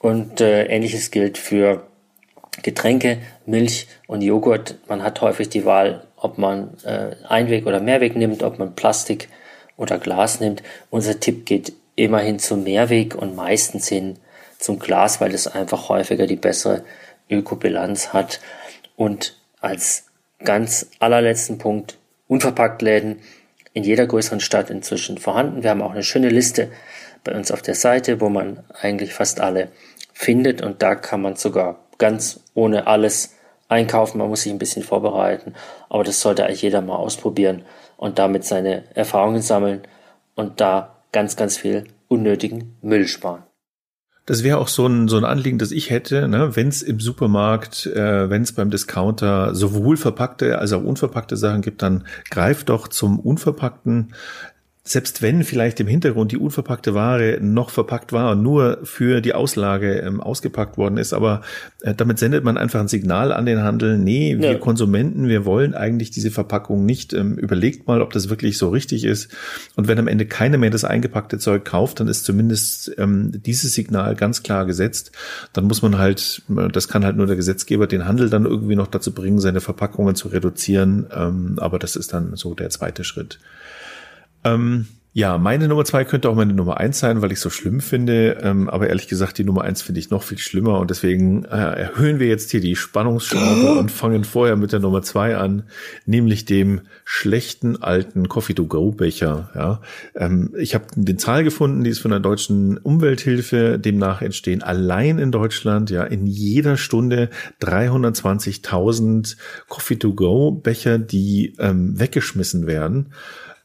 Und 0.00 0.40
äh, 0.40 0.64
ähnliches 0.66 1.10
gilt 1.10 1.38
für 1.38 1.86
Getränke, 2.62 3.18
Milch 3.46 3.86
und 4.06 4.22
Joghurt. 4.22 4.76
Man 4.88 5.02
hat 5.02 5.20
häufig 5.22 5.48
die 5.48 5.64
Wahl, 5.64 6.06
ob 6.16 6.36
man 6.36 6.76
äh, 6.84 7.16
Einweg 7.26 7.66
oder 7.66 7.80
Mehrweg 7.80 8.16
nimmt, 8.16 8.42
ob 8.42 8.58
man 8.58 8.74
Plastik 8.74 9.28
oder 9.76 9.98
Glas 9.98 10.40
nimmt. 10.40 10.62
Unser 10.90 11.18
Tipp 11.20 11.46
geht 11.46 11.72
immerhin 11.96 12.38
zum 12.38 12.64
Mehrweg 12.64 13.14
und 13.14 13.34
meistens 13.34 13.88
hin 13.88 14.18
zum 14.60 14.78
Glas, 14.78 15.20
weil 15.20 15.34
es 15.34 15.46
einfach 15.46 15.88
häufiger 15.88 16.26
die 16.26 16.36
bessere 16.36 16.84
Ökobilanz 17.28 18.12
hat. 18.12 18.40
Und 18.96 19.36
als 19.60 20.06
ganz 20.44 20.90
allerletzten 21.00 21.58
Punkt, 21.58 21.98
Unverpacktläden 22.28 23.20
in 23.72 23.82
jeder 23.84 24.06
größeren 24.06 24.40
Stadt 24.40 24.70
inzwischen 24.70 25.18
vorhanden. 25.18 25.62
Wir 25.62 25.70
haben 25.70 25.82
auch 25.82 25.92
eine 25.92 26.02
schöne 26.02 26.28
Liste 26.28 26.70
bei 27.24 27.34
uns 27.34 27.50
auf 27.50 27.62
der 27.62 27.74
Seite, 27.74 28.20
wo 28.20 28.28
man 28.28 28.64
eigentlich 28.80 29.14
fast 29.14 29.40
alle 29.40 29.68
findet 30.12 30.62
und 30.62 30.82
da 30.82 30.94
kann 30.94 31.22
man 31.22 31.36
sogar 31.36 31.84
ganz 31.98 32.40
ohne 32.54 32.86
alles 32.86 33.36
einkaufen. 33.68 34.18
Man 34.18 34.28
muss 34.28 34.42
sich 34.42 34.52
ein 34.52 34.58
bisschen 34.58 34.82
vorbereiten, 34.82 35.54
aber 35.88 36.04
das 36.04 36.20
sollte 36.20 36.44
eigentlich 36.44 36.62
jeder 36.62 36.80
mal 36.80 36.96
ausprobieren 36.96 37.64
und 37.96 38.18
damit 38.18 38.44
seine 38.44 38.84
Erfahrungen 38.94 39.42
sammeln 39.42 39.82
und 40.34 40.60
da 40.60 40.96
ganz, 41.12 41.36
ganz 41.36 41.56
viel 41.56 41.84
unnötigen 42.08 42.76
Müll 42.82 43.06
sparen. 43.06 43.44
Das 44.30 44.44
wäre 44.44 44.58
auch 44.58 44.68
so 44.68 44.86
ein, 44.86 45.08
so 45.08 45.16
ein 45.16 45.24
Anliegen, 45.24 45.58
das 45.58 45.72
ich 45.72 45.90
hätte, 45.90 46.28
ne? 46.28 46.54
wenn 46.54 46.68
es 46.68 46.82
im 46.82 47.00
Supermarkt, 47.00 47.86
äh, 47.86 48.30
wenn 48.30 48.42
es 48.42 48.52
beim 48.52 48.70
Discounter 48.70 49.56
sowohl 49.56 49.96
verpackte 49.96 50.60
als 50.60 50.72
auch 50.72 50.84
unverpackte 50.84 51.36
Sachen 51.36 51.62
gibt, 51.62 51.82
dann 51.82 52.06
greift 52.30 52.68
doch 52.68 52.86
zum 52.86 53.18
Unverpackten 53.18 54.14
selbst 54.90 55.22
wenn 55.22 55.44
vielleicht 55.44 55.78
im 55.78 55.86
Hintergrund 55.86 56.32
die 56.32 56.36
unverpackte 56.36 56.94
Ware 56.94 57.38
noch 57.40 57.70
verpackt 57.70 58.12
war 58.12 58.32
und 58.32 58.42
nur 58.42 58.80
für 58.82 59.20
die 59.20 59.34
Auslage 59.34 60.00
ähm, 60.00 60.20
ausgepackt 60.20 60.78
worden 60.78 60.96
ist, 60.96 61.12
aber 61.12 61.42
äh, 61.82 61.94
damit 61.94 62.18
sendet 62.18 62.42
man 62.42 62.58
einfach 62.58 62.80
ein 62.80 62.88
Signal 62.88 63.32
an 63.32 63.46
den 63.46 63.62
Handel, 63.62 63.98
nee, 63.98 64.38
wir 64.38 64.52
ja. 64.52 64.58
Konsumenten, 64.58 65.28
wir 65.28 65.44
wollen 65.44 65.74
eigentlich 65.74 66.10
diese 66.10 66.32
Verpackung 66.32 66.84
nicht. 66.84 67.12
Ähm, 67.12 67.38
überlegt 67.38 67.86
mal, 67.86 68.02
ob 68.02 68.12
das 68.12 68.30
wirklich 68.30 68.58
so 68.58 68.68
richtig 68.70 69.04
ist. 69.04 69.30
Und 69.76 69.86
wenn 69.86 69.96
am 70.00 70.08
Ende 70.08 70.26
keiner 70.26 70.58
mehr 70.58 70.70
das 70.70 70.82
eingepackte 70.82 71.38
Zeug 71.38 71.64
kauft, 71.64 72.00
dann 72.00 72.08
ist 72.08 72.24
zumindest 72.24 72.90
ähm, 72.98 73.30
dieses 73.32 73.74
Signal 73.74 74.16
ganz 74.16 74.42
klar 74.42 74.66
gesetzt. 74.66 75.12
Dann 75.52 75.66
muss 75.66 75.82
man 75.82 75.98
halt, 75.98 76.42
das 76.72 76.88
kann 76.88 77.04
halt 77.04 77.16
nur 77.16 77.28
der 77.28 77.36
Gesetzgeber, 77.36 77.86
den 77.86 78.08
Handel 78.08 78.28
dann 78.28 78.44
irgendwie 78.44 78.74
noch 78.74 78.88
dazu 78.88 79.14
bringen, 79.14 79.38
seine 79.38 79.60
Verpackungen 79.60 80.16
zu 80.16 80.26
reduzieren. 80.26 81.06
Ähm, 81.14 81.58
aber 81.60 81.78
das 81.78 81.94
ist 81.94 82.12
dann 82.12 82.34
so 82.34 82.54
der 82.54 82.70
zweite 82.70 83.04
Schritt. 83.04 83.38
Ähm, 84.44 84.86
ja, 85.12 85.38
meine 85.38 85.66
Nummer 85.66 85.84
zwei 85.84 86.04
könnte 86.04 86.28
auch 86.28 86.36
meine 86.36 86.52
Nummer 86.52 86.76
eins 86.76 87.00
sein, 87.00 87.20
weil 87.20 87.32
ich 87.32 87.40
so 87.40 87.50
schlimm 87.50 87.80
finde. 87.80 88.38
Ähm, 88.42 88.70
aber 88.70 88.88
ehrlich 88.88 89.08
gesagt, 89.08 89.38
die 89.38 89.44
Nummer 89.44 89.62
eins 89.62 89.82
finde 89.82 89.98
ich 89.98 90.10
noch 90.10 90.22
viel 90.22 90.38
schlimmer 90.38 90.78
und 90.78 90.88
deswegen 90.88 91.44
äh, 91.46 91.56
erhöhen 91.56 92.20
wir 92.20 92.28
jetzt 92.28 92.52
hier 92.52 92.60
die 92.60 92.76
Spannungsschraube 92.76 93.72
und 93.72 93.90
fangen 93.90 94.22
vorher 94.22 94.54
mit 94.54 94.70
der 94.70 94.78
Nummer 94.78 95.02
zwei 95.02 95.36
an, 95.36 95.64
nämlich 96.06 96.44
dem 96.44 96.82
schlechten 97.04 97.82
alten 97.82 98.28
Coffee-to-Go-Becher. 98.28 99.50
Ja, 99.56 99.80
ähm, 100.14 100.54
ich 100.56 100.76
habe 100.76 100.84
den 100.94 101.18
Zahl 101.18 101.42
gefunden, 101.42 101.82
die 101.82 101.90
ist 101.90 101.98
von 101.98 102.12
der 102.12 102.20
deutschen 102.20 102.78
Umwelthilfe. 102.78 103.80
Demnach 103.80 104.22
entstehen 104.22 104.62
allein 104.62 105.18
in 105.18 105.32
Deutschland 105.32 105.90
ja 105.90 106.04
in 106.04 106.28
jeder 106.28 106.76
Stunde 106.76 107.30
320.000 107.60 109.36
Coffee-to-Go-Becher, 109.68 111.00
die 111.00 111.56
ähm, 111.58 111.98
weggeschmissen 111.98 112.68
werden. 112.68 113.06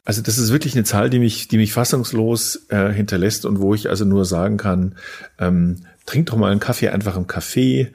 Also 0.05 0.21
das 0.21 0.37
ist 0.37 0.51
wirklich 0.51 0.75
eine 0.75 0.83
Zahl, 0.83 1.09
die 1.09 1.19
mich, 1.19 1.47
die 1.47 1.57
mich 1.57 1.73
fassungslos 1.73 2.67
äh, 2.69 2.93
hinterlässt 2.93 3.45
und 3.45 3.59
wo 3.59 3.73
ich 3.73 3.89
also 3.89 4.05
nur 4.05 4.23
sagen 4.23 4.57
kann, 4.57 4.95
ähm, 5.39 5.77
trinkt 6.05 6.29
doch 6.29 6.37
mal 6.37 6.51
einen 6.51 6.59
Kaffee 6.59 6.89
einfach 6.89 7.17
im 7.17 7.25
Café 7.25 7.87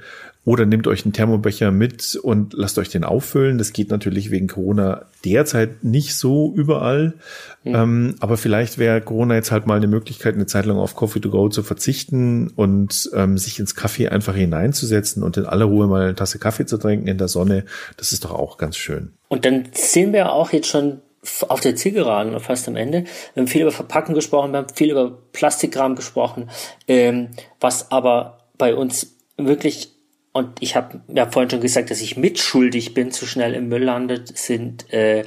oder 0.45 0.65
nehmt 0.67 0.87
euch 0.87 1.05
einen 1.05 1.13
Thermobecher 1.13 1.71
mit 1.71 2.17
und 2.17 2.55
lasst 2.55 2.79
euch 2.79 2.89
den 2.89 3.05
auffüllen. 3.05 3.59
Das 3.59 3.73
geht 3.73 3.91
natürlich 3.91 4.31
wegen 4.31 4.49
Corona 4.49 5.07
derzeit 5.25 5.85
nicht 5.85 6.17
so 6.17 6.53
überall. 6.57 7.15
Mhm. 7.63 7.75
Ähm, 7.75 8.15
aber 8.21 8.37
vielleicht 8.37 8.79
wäre 8.79 9.03
Corona 9.03 9.35
jetzt 9.35 9.53
halt 9.53 9.67
mal 9.67 9.77
eine 9.77 9.87
Möglichkeit, 9.87 10.35
eine 10.35 10.47
Zeit 10.47 10.65
lang 10.65 10.79
auf 10.79 10.97
Coffee 10.97 11.21
to 11.21 11.31
go 11.31 11.49
zu 11.51 11.63
verzichten 11.63 12.49
und 12.49 13.11
ähm, 13.15 13.37
sich 13.37 13.61
ins 13.61 13.75
Kaffee 13.75 14.09
einfach 14.09 14.35
hineinzusetzen 14.35 15.23
und 15.23 15.37
in 15.37 15.45
aller 15.45 15.67
Ruhe 15.67 15.87
mal 15.87 16.03
eine 16.03 16.15
Tasse 16.15 16.39
Kaffee 16.39 16.65
zu 16.67 16.79
trinken 16.79 17.07
in 17.07 17.19
der 17.19 17.29
Sonne. 17.29 17.67
Das 17.99 18.13
ist 18.13 18.25
doch 18.25 18.33
auch 18.33 18.57
ganz 18.57 18.77
schön. 18.77 19.13
Und 19.29 19.45
dann 19.45 19.69
sehen 19.73 20.13
wir 20.15 20.33
auch 20.33 20.53
jetzt 20.53 20.69
schon 20.69 21.01
auf 21.49 21.61
der 21.61 21.77
Zielgeraden 21.77 22.39
fast 22.41 22.67
am 22.69 22.77
Ende. 22.77 23.05
Wir 23.35 23.43
haben 23.43 23.49
viel 23.49 23.63
über 23.63 23.73
Verpacken 23.73 24.15
gesprochen, 24.15 24.53
wir 24.53 24.59
haben 24.59 24.75
viel 24.75 24.91
über 24.91 25.19
Plastikrahmen 25.33 25.97
gesprochen, 25.97 26.51
ähm, 26.89 27.29
was 27.61 27.91
aber 27.91 28.39
bei 28.57 28.75
uns 28.75 29.17
wirklich, 29.37 29.93
und 30.33 30.59
ich 30.61 30.77
habe 30.77 31.01
ja 31.09 31.31
vorhin 31.31 31.51
schon 31.51 31.61
gesagt, 31.61 31.91
dass 31.91 32.01
ich 32.01 32.17
mitschuldig 32.17 32.95
bin, 32.95 33.11
zu 33.11 33.27
schnell 33.27 33.55
im 33.55 33.69
Müll 33.69 33.85
landet, 33.85 34.37
sind 34.37 34.93
äh, 34.93 35.25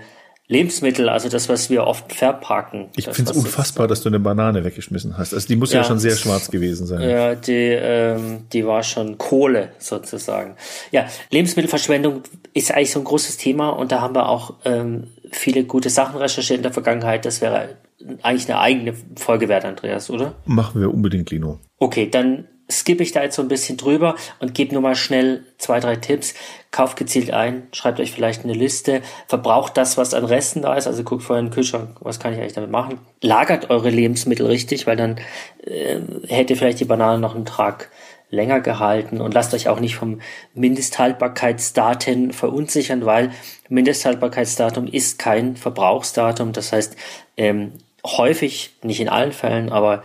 Lebensmittel, 0.48 1.08
also 1.08 1.30
das, 1.30 1.48
was 1.48 1.70
wir 1.70 1.86
oft 1.86 2.12
verpacken. 2.12 2.90
Ich 2.98 3.06
finde 3.10 3.32
es 3.32 3.38
unfassbar, 3.38 3.88
dass 3.88 4.02
du 4.02 4.10
eine 4.10 4.20
Banane 4.20 4.64
weggeschmissen 4.66 5.18
hast. 5.18 5.34
Also 5.34 5.48
die 5.48 5.56
muss 5.56 5.72
ja, 5.72 5.82
ja 5.82 5.84
schon 5.86 6.00
sehr 6.00 6.18
schwarz 6.18 6.52
gewesen 6.52 6.86
sein. 6.86 7.10
Ja, 7.10 7.34
die, 7.34 7.52
ähm, 7.54 8.46
die 8.52 8.66
war 8.66 8.84
schon 8.84 9.18
Kohle 9.18 9.72
sozusagen. 9.80 10.58
Ja, 10.92 11.08
Lebensmittelverschwendung 11.32 12.24
ist 12.54 12.72
eigentlich 12.72 12.92
so 12.92 13.00
ein 13.00 13.06
großes 13.06 13.38
Thema 13.38 13.70
und 13.70 13.94
da 13.94 14.02
haben 14.02 14.16
wir 14.16 14.28
auch 14.28 14.56
ähm, 14.66 15.08
viele 15.34 15.66
gute 15.66 15.90
Sachen 15.90 16.18
recherchiert 16.18 16.58
in 16.58 16.64
der 16.64 16.74
Vergangenheit. 16.74 17.26
Das 17.26 17.42
wäre 17.42 17.78
eigentlich 18.22 18.50
eine 18.50 18.60
eigene 18.60 18.94
Folge 19.16 19.50
wert, 19.50 19.66
Andreas, 19.66 20.10
oder? 20.10 20.36
Machen 20.46 20.82
wir 20.82 20.94
unbedingt, 20.94 21.32
Lino. 21.32 21.60
Okay, 21.80 22.10
dann 22.10 22.48
skippe 22.72 23.04
ich 23.04 23.12
da 23.12 23.24
jetzt 23.24 23.36
so 23.36 23.42
ein 23.42 23.48
bisschen 23.48 23.78
drüber 23.78 24.16
und 24.40 24.54
gebe 24.54 24.74
nur 24.74 24.82
mal 24.82 24.96
schnell 24.96 25.44
zwei, 25.58 25.80
drei 25.80 25.96
Tipps. 25.96 26.34
Kauft 26.72 26.98
gezielt 26.98 27.32
ein, 27.32 27.68
schreibt 27.72 28.00
euch 28.00 28.12
vielleicht 28.12 28.44
eine 28.44 28.54
Liste, 28.54 29.02
verbraucht 29.28 29.78
das, 29.78 29.98
was 29.98 30.14
an 30.14 30.26
Resten 30.26 30.62
da 30.62 30.76
ist, 30.76 30.88
also 30.88 31.04
guckt 31.04 31.24
vorher 31.24 31.42
in 31.42 31.48
den 31.48 31.54
Kühlschrank, 31.54 31.98
was 32.00 32.20
kann 32.20 32.34
ich 32.34 32.40
eigentlich 32.40 32.54
damit 32.54 32.72
machen. 32.72 33.00
Lagert 33.22 33.70
eure 33.70 33.90
Lebensmittel 33.90 34.48
richtig, 34.48 34.88
weil 34.88 34.96
dann 34.96 35.18
äh, 35.66 36.00
hätte 36.28 36.56
vielleicht 36.56 36.80
die 36.80 36.86
Banane 36.86 37.20
noch 37.20 37.36
einen 37.36 37.46
Tag 37.46 37.90
länger 38.34 38.60
gehalten 38.60 39.22
und 39.22 39.34
lasst 39.34 39.54
euch 39.54 39.70
auch 39.70 39.80
nicht 39.80 39.96
vom 39.96 40.20
Mindesthaltbarkeitsdaten 40.56 42.34
verunsichern, 42.34 43.06
weil 43.06 43.32
Mindesthaltbarkeitsdatum 43.70 44.88
ist 44.88 45.20
kein 45.20 45.56
Verbrauchsdatum. 45.56 46.52
Das 46.52 46.74
heißt, 46.74 46.98
ähm, 47.38 47.74
häufig, 48.06 48.74
nicht 48.82 49.00
in 49.00 49.10
allen 49.10 49.32
Fällen, 49.32 49.72
aber 49.72 50.04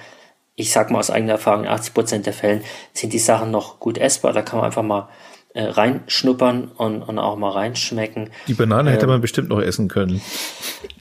ich 0.55 0.73
sag 0.73 0.91
mal 0.91 0.99
aus 0.99 1.11
eigener 1.11 1.33
Erfahrung, 1.33 1.67
80 1.67 1.95
Prozent 1.95 2.27
der 2.27 2.33
Fällen 2.33 2.63
sind 2.93 3.13
die 3.13 3.19
Sachen 3.19 3.51
noch 3.51 3.81
gut 3.81 3.97
essbar. 3.97 4.33
Da 4.33 4.43
kann 4.43 4.59
man 4.59 4.67
einfach 4.67 4.83
mal 4.83 5.09
äh, 5.55 5.63
reinschnuppern 5.63 6.73
und, 6.77 7.03
und 7.03 7.19
auch 7.19 7.37
mal 7.37 7.51
reinschmecken. 7.51 8.31
Die 8.47 8.55
Banane 8.55 8.91
ähm, 8.91 8.95
hätte 8.95 9.07
man 9.07 9.21
bestimmt 9.21 9.49
noch 9.49 9.61
essen 9.61 9.89
können. 9.89 10.21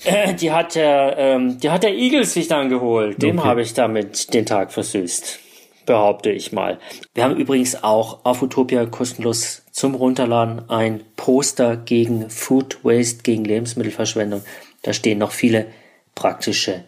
Äh, 0.06 0.36
die 0.36 0.52
hat 0.52 0.76
der, 0.76 1.18
ähm, 1.18 1.60
die 1.60 1.72
hat 1.72 1.84
der 1.84 1.96
Igel 1.96 2.24
sich 2.24 2.48
dann 2.48 2.70
geholt. 2.70 3.22
Dem 3.22 3.40
okay. 3.40 3.48
habe 3.48 3.62
ich 3.62 3.74
damit 3.74 4.34
den 4.34 4.46
Tag 4.46 4.72
versüßt 4.72 5.40
behaupte 5.88 6.30
ich 6.30 6.52
mal. 6.52 6.78
Wir 7.15 7.23
haben 7.23 7.36
übrigens 7.36 7.84
auch 7.84 8.23
auf 8.26 8.43
Utopia 8.43 8.86
kostenlos 8.86 9.63
zum 9.71 9.95
Runterladen 9.95 10.69
ein 10.69 11.02
Poster 11.15 11.76
gegen 11.76 12.30
Food 12.30 12.84
Waste, 12.84 13.23
gegen 13.23 13.43
Lebensmittelverschwendung. 13.43 14.43
Da 14.84 14.93
stehen 14.93 15.17
noch 15.17 15.32
viele 15.32 15.65
praktische 16.13 16.84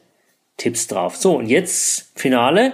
Tipps 0.57 0.85
drauf. 0.85 1.15
So, 1.15 1.37
und 1.37 1.47
jetzt 1.47 2.11
Finale. 2.15 2.73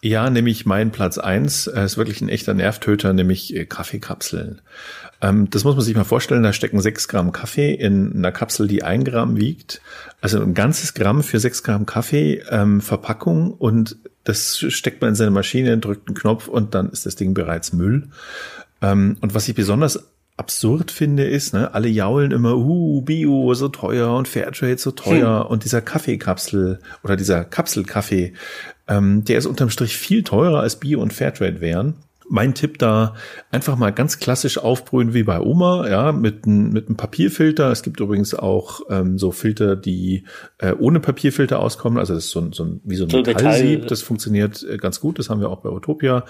Ja, 0.00 0.30
nämlich 0.30 0.66
mein 0.66 0.92
Platz 0.92 1.18
eins 1.18 1.66
ist 1.66 1.96
wirklich 1.96 2.20
ein 2.20 2.28
echter 2.28 2.54
Nervtöter, 2.54 3.12
nämlich 3.12 3.56
äh, 3.56 3.66
Kaffeekapseln. 3.66 4.60
Ähm, 5.20 5.50
das 5.50 5.64
muss 5.64 5.74
man 5.74 5.84
sich 5.84 5.96
mal 5.96 6.04
vorstellen, 6.04 6.44
da 6.44 6.52
stecken 6.52 6.80
sechs 6.80 7.08
Gramm 7.08 7.32
Kaffee 7.32 7.74
in 7.74 8.14
einer 8.14 8.30
Kapsel, 8.30 8.68
die 8.68 8.84
ein 8.84 9.02
Gramm 9.02 9.36
wiegt. 9.36 9.80
Also 10.20 10.40
ein 10.40 10.54
ganzes 10.54 10.94
Gramm 10.94 11.22
für 11.24 11.40
sechs 11.40 11.64
Gramm 11.64 11.86
Kaffee 11.86 12.42
ähm, 12.50 12.80
Verpackung 12.80 13.52
und 13.52 13.96
das 14.26 14.58
steckt 14.58 15.00
man 15.00 15.10
in 15.10 15.14
seine 15.14 15.30
Maschine, 15.30 15.78
drückt 15.78 16.08
einen 16.08 16.16
Knopf 16.16 16.48
und 16.48 16.74
dann 16.74 16.90
ist 16.90 17.06
das 17.06 17.16
Ding 17.16 17.32
bereits 17.32 17.72
Müll. 17.72 18.08
Ähm, 18.82 19.16
und 19.20 19.34
was 19.34 19.48
ich 19.48 19.54
besonders 19.54 20.10
absurd 20.36 20.90
finde, 20.90 21.24
ist, 21.24 21.54
ne, 21.54 21.72
alle 21.72 21.88
jaulen 21.88 22.32
immer, 22.32 22.56
uh, 22.56 23.00
Bio 23.00 23.54
so 23.54 23.68
teuer 23.68 24.14
und 24.14 24.28
Fairtrade 24.28 24.78
so 24.78 24.90
teuer 24.90 25.44
hm. 25.44 25.50
und 25.50 25.64
dieser 25.64 25.80
Kaffeekapsel 25.80 26.80
oder 27.02 27.16
dieser 27.16 27.44
Kapselkaffee, 27.44 28.34
ähm, 28.88 29.24
der 29.24 29.38
ist 29.38 29.46
unterm 29.46 29.70
Strich 29.70 29.96
viel 29.96 30.24
teurer 30.24 30.60
als 30.60 30.76
Bio 30.76 31.00
und 31.00 31.14
Fairtrade 31.14 31.60
wären 31.60 31.94
mein 32.28 32.54
Tipp 32.54 32.78
da 32.78 33.14
einfach 33.50 33.76
mal 33.76 33.90
ganz 33.90 34.18
klassisch 34.18 34.58
aufbrühen 34.58 35.14
wie 35.14 35.22
bei 35.22 35.40
Oma, 35.40 35.88
ja, 35.88 36.12
mit, 36.12 36.46
mit 36.46 36.86
einem 36.86 36.96
Papierfilter. 36.96 37.70
Es 37.70 37.82
gibt 37.82 38.00
übrigens 38.00 38.34
auch 38.34 38.80
ähm, 38.90 39.18
so 39.18 39.32
Filter, 39.32 39.76
die 39.76 40.24
äh, 40.58 40.72
ohne 40.72 41.00
Papierfilter 41.00 41.60
auskommen. 41.60 41.98
Also 41.98 42.14
das 42.14 42.26
ist 42.26 42.30
so 42.30 42.40
ein, 42.40 42.52
so 42.52 42.64
ein 42.64 42.80
wie 42.84 42.96
so 42.96 43.04
ein 43.04 43.10
so 43.10 43.18
Metallsieb. 43.18 43.70
Metall. 43.70 43.88
Das 43.88 44.02
funktioniert 44.02 44.66
äh, 44.68 44.76
ganz 44.76 45.00
gut. 45.00 45.18
Das 45.18 45.30
haben 45.30 45.40
wir 45.40 45.50
auch 45.50 45.60
bei 45.60 45.70
Utopia. 45.70 46.24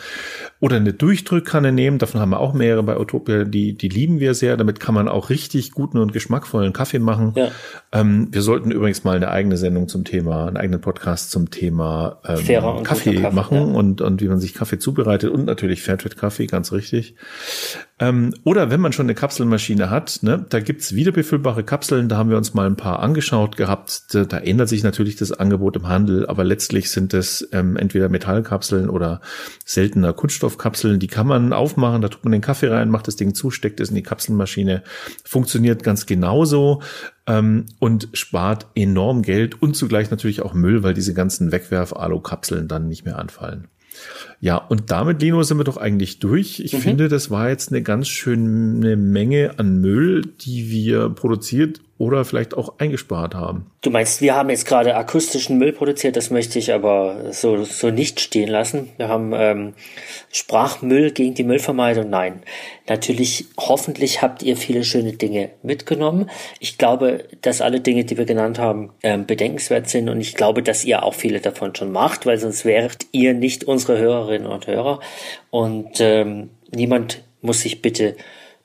Oder 0.60 0.76
eine 0.76 0.92
Durchdrückkanne 0.92 1.72
nehmen. 1.72 1.98
Davon 1.98 2.20
haben 2.20 2.30
wir 2.30 2.40
auch 2.40 2.54
mehrere 2.54 2.82
bei 2.82 2.98
Utopia. 2.98 3.44
Die, 3.44 3.76
die 3.76 3.88
lieben 3.88 4.20
wir 4.20 4.34
sehr. 4.34 4.56
Damit 4.56 4.80
kann 4.80 4.94
man 4.94 5.08
auch 5.08 5.30
richtig 5.30 5.72
guten 5.72 5.98
und 5.98 6.12
geschmackvollen 6.12 6.72
Kaffee 6.72 6.98
machen. 6.98 7.32
Ja. 7.36 7.50
Ähm, 7.92 8.28
wir 8.32 8.42
sollten 8.42 8.70
übrigens 8.70 9.04
mal 9.04 9.16
eine 9.16 9.30
eigene 9.30 9.56
Sendung 9.56 9.88
zum 9.88 10.04
Thema, 10.04 10.46
einen 10.46 10.56
eigenen 10.56 10.80
Podcast 10.80 11.30
zum 11.30 11.50
Thema 11.50 12.20
ähm, 12.24 12.36
Kaffee, 12.36 13.14
Kaffee, 13.14 13.30
machen 13.30 13.56
ja. 13.56 13.62
und, 13.62 14.00
und 14.00 14.20
wie 14.20 14.28
man 14.28 14.40
sich 14.40 14.54
Kaffee 14.54 14.78
zubereitet 14.78 15.30
und 15.30 15.46
natürlich 15.46 15.82
Fairtrade-Kaffee, 15.86 16.46
ganz 16.46 16.72
richtig. 16.72 17.14
Ähm, 17.98 18.34
oder 18.44 18.70
wenn 18.70 18.80
man 18.80 18.92
schon 18.92 19.06
eine 19.06 19.14
Kapselmaschine 19.14 19.88
hat, 19.88 20.18
ne, 20.22 20.44
da 20.50 20.60
gibt's 20.60 20.94
wiederbefüllbare 20.94 21.64
Kapseln, 21.64 22.10
da 22.10 22.18
haben 22.18 22.28
wir 22.28 22.36
uns 22.36 22.52
mal 22.52 22.66
ein 22.66 22.76
paar 22.76 23.00
angeschaut 23.00 23.56
gehabt. 23.56 24.02
Da, 24.10 24.24
da 24.24 24.38
ändert 24.38 24.68
sich 24.68 24.82
natürlich 24.82 25.16
das 25.16 25.32
Angebot 25.32 25.76
im 25.76 25.88
Handel, 25.88 26.26
aber 26.26 26.44
letztlich 26.44 26.90
sind 26.90 27.14
es 27.14 27.48
ähm, 27.52 27.76
entweder 27.76 28.10
Metallkapseln 28.10 28.90
oder 28.90 29.22
seltener 29.64 30.12
Kunststoffkapseln, 30.12 30.98
die 30.98 31.06
kann 31.06 31.26
man 31.26 31.54
aufmachen, 31.54 32.02
da 32.02 32.08
tut 32.08 32.24
man 32.24 32.32
den 32.32 32.42
Kaffee 32.42 32.68
rein, 32.68 32.90
macht 32.90 33.08
das 33.08 33.16
Ding 33.16 33.34
zu, 33.34 33.50
steckt 33.50 33.80
es 33.80 33.88
in 33.88 33.94
die 33.94 34.02
Kapselmaschine. 34.02 34.82
Funktioniert 35.24 35.82
ganz 35.82 36.04
genauso 36.04 36.82
ähm, 37.26 37.64
und 37.78 38.08
spart 38.12 38.66
enorm 38.74 39.22
Geld 39.22 39.62
und 39.62 39.74
zugleich 39.74 40.10
natürlich 40.10 40.42
auch 40.42 40.52
Müll, 40.52 40.82
weil 40.82 40.92
diese 40.92 41.14
ganzen 41.14 41.50
Wegwerf-Alu-Kapseln 41.50 42.68
dann 42.68 42.88
nicht 42.88 43.06
mehr 43.06 43.18
anfallen. 43.18 43.68
Ja, 44.40 44.56
und 44.56 44.90
damit, 44.90 45.22
Lino, 45.22 45.42
sind 45.42 45.58
wir 45.58 45.64
doch 45.64 45.76
eigentlich 45.76 46.18
durch. 46.18 46.60
Ich 46.60 46.74
mhm. 46.74 46.78
finde, 46.78 47.08
das 47.08 47.30
war 47.30 47.48
jetzt 47.48 47.72
eine 47.72 47.82
ganz 47.82 48.08
schöne 48.08 48.96
Menge 48.96 49.58
an 49.58 49.80
Müll, 49.80 50.22
die 50.40 50.70
wir 50.70 51.08
produziert 51.10 51.80
oder 51.98 52.24
vielleicht 52.24 52.54
auch 52.54 52.78
eingespart 52.78 53.34
haben. 53.34 53.66
Du 53.80 53.90
meinst, 53.90 54.20
wir 54.20 54.34
haben 54.34 54.50
jetzt 54.50 54.66
gerade 54.66 54.96
akustischen 54.96 55.56
Müll 55.58 55.72
produziert, 55.72 56.16
das 56.16 56.30
möchte 56.30 56.58
ich 56.58 56.72
aber 56.72 57.32
so, 57.32 57.64
so 57.64 57.90
nicht 57.90 58.20
stehen 58.20 58.48
lassen. 58.48 58.90
Wir 58.98 59.08
haben 59.08 59.32
ähm, 59.34 59.74
Sprachmüll 60.30 61.12
gegen 61.12 61.34
die 61.34 61.44
Müllvermeidung. 61.44 62.10
Nein, 62.10 62.42
natürlich, 62.86 63.46
hoffentlich 63.56 64.20
habt 64.20 64.42
ihr 64.42 64.56
viele 64.56 64.84
schöne 64.84 65.14
Dinge 65.14 65.50
mitgenommen. 65.62 66.28
Ich 66.60 66.76
glaube, 66.76 67.24
dass 67.40 67.62
alle 67.62 67.80
Dinge, 67.80 68.04
die 68.04 68.18
wir 68.18 68.26
genannt 68.26 68.58
haben, 68.58 68.90
ähm, 69.02 69.24
bedenkenswert 69.24 69.88
sind 69.88 70.10
und 70.10 70.20
ich 70.20 70.34
glaube, 70.34 70.62
dass 70.62 70.84
ihr 70.84 71.02
auch 71.02 71.14
viele 71.14 71.40
davon 71.40 71.74
schon 71.74 71.92
macht, 71.92 72.26
weil 72.26 72.38
sonst 72.38 72.66
wäret 72.66 73.06
ihr 73.12 73.32
nicht 73.32 73.64
unsere 73.64 73.98
Hörerinnen 74.26 74.50
und 74.50 74.66
Hörer 74.66 75.00
und 75.50 76.00
ähm, 76.00 76.50
niemand 76.74 77.22
muss 77.40 77.60
sich 77.60 77.80
bitte 77.80 78.16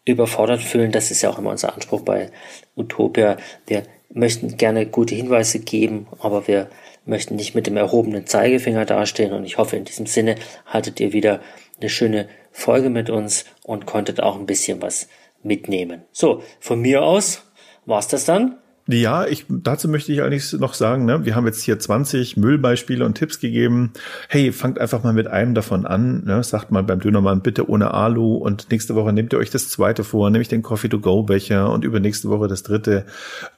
überfordert 0.06 0.62
fühlen. 0.62 0.92
Das 0.92 1.12
ist 1.12 1.22
ja 1.22 1.30
auch 1.30 1.38
immer 1.38 1.52
unser 1.52 1.74
Anspruch 1.74 2.02
bei 2.02 2.32
Utopia. 2.76 3.38
Wir 3.68 3.84
möchten 4.10 4.58
gerne 4.58 4.88
gute 4.88 5.16
Hinweise 5.16 5.60
geben, 5.60 6.08
aber 6.20 6.48
wir 6.48 6.70
möchten 7.06 7.36
nicht 7.36 7.54
mit 7.54 7.68
dem 7.68 7.78
erhobenen 7.78 8.26
Zeigefinger 8.26 8.86
dastehen. 8.86 9.34
Und 9.34 9.46
ich 9.46 9.58
hoffe, 9.58 9.78
in 9.78 9.86
diesem 9.86 10.08
Sinne 10.08 10.36
haltet 10.66 11.00
ihr 11.00 11.14
wieder 11.14 11.42
eine 11.80 11.90
schöne 11.90 12.28
Folge 12.52 12.90
mit 12.90 13.10
uns 13.10 13.46
und 13.64 13.86
konntet 13.86 14.22
auch 14.22 14.38
ein 14.38 14.48
bisschen 14.48 14.82
was 14.82 15.08
mitnehmen. 15.44 16.04
So, 16.12 16.42
von 16.60 16.82
mir 16.82 17.04
aus 17.04 17.44
war's 17.86 18.08
das 18.08 18.26
dann. 18.26 18.61
Ja, 18.88 19.26
ich, 19.28 19.46
dazu 19.48 19.88
möchte 19.88 20.12
ich 20.12 20.22
eigentlich 20.24 20.54
noch 20.54 20.74
sagen, 20.74 21.06
ne, 21.06 21.24
wir 21.24 21.36
haben 21.36 21.46
jetzt 21.46 21.62
hier 21.62 21.78
20 21.78 22.36
Müllbeispiele 22.36 23.06
und 23.06 23.16
Tipps 23.16 23.40
gegeben. 23.40 23.94
Hey, 24.28 24.52
fangt 24.52 24.80
einfach 24.80 25.04
mal 25.04 25.14
mit 25.14 25.28
einem 25.28 25.54
davon 25.54 25.86
an. 25.86 26.24
Ne, 26.26 26.44
sagt 26.44 26.72
mal 26.72 26.84
beim 26.84 27.00
Dönermann 27.00 27.42
bitte 27.42 27.70
ohne 27.70 27.94
Alu 27.94 28.36
und 28.36 28.72
nächste 28.72 28.96
Woche 28.96 29.14
nehmt 29.14 29.34
ihr 29.34 29.40
euch 29.40 29.52
das 29.52 29.70
zweite 29.70 30.04
vor, 30.04 30.30
nämlich 30.30 30.48
den 30.48 30.64
Coffee-to-Go-Becher 30.64 31.72
und 31.72 31.86
übernächste 31.86 32.30
Woche 32.30 32.48
das 32.48 32.64
dritte. 32.64 33.06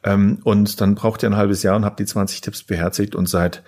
Ähm, 0.03 0.39
und 0.43 0.81
dann 0.81 0.95
braucht 0.95 1.23
ihr 1.23 1.29
ein 1.29 1.38
halbes 1.38 1.63
Jahr 1.63 1.77
und 1.77 1.86
habt 1.86 1.99
die 1.99 2.05
20 2.05 2.41
Tipps 2.41 2.63
beherzigt 2.63 3.15
und 3.15 3.29
seid 3.29 3.63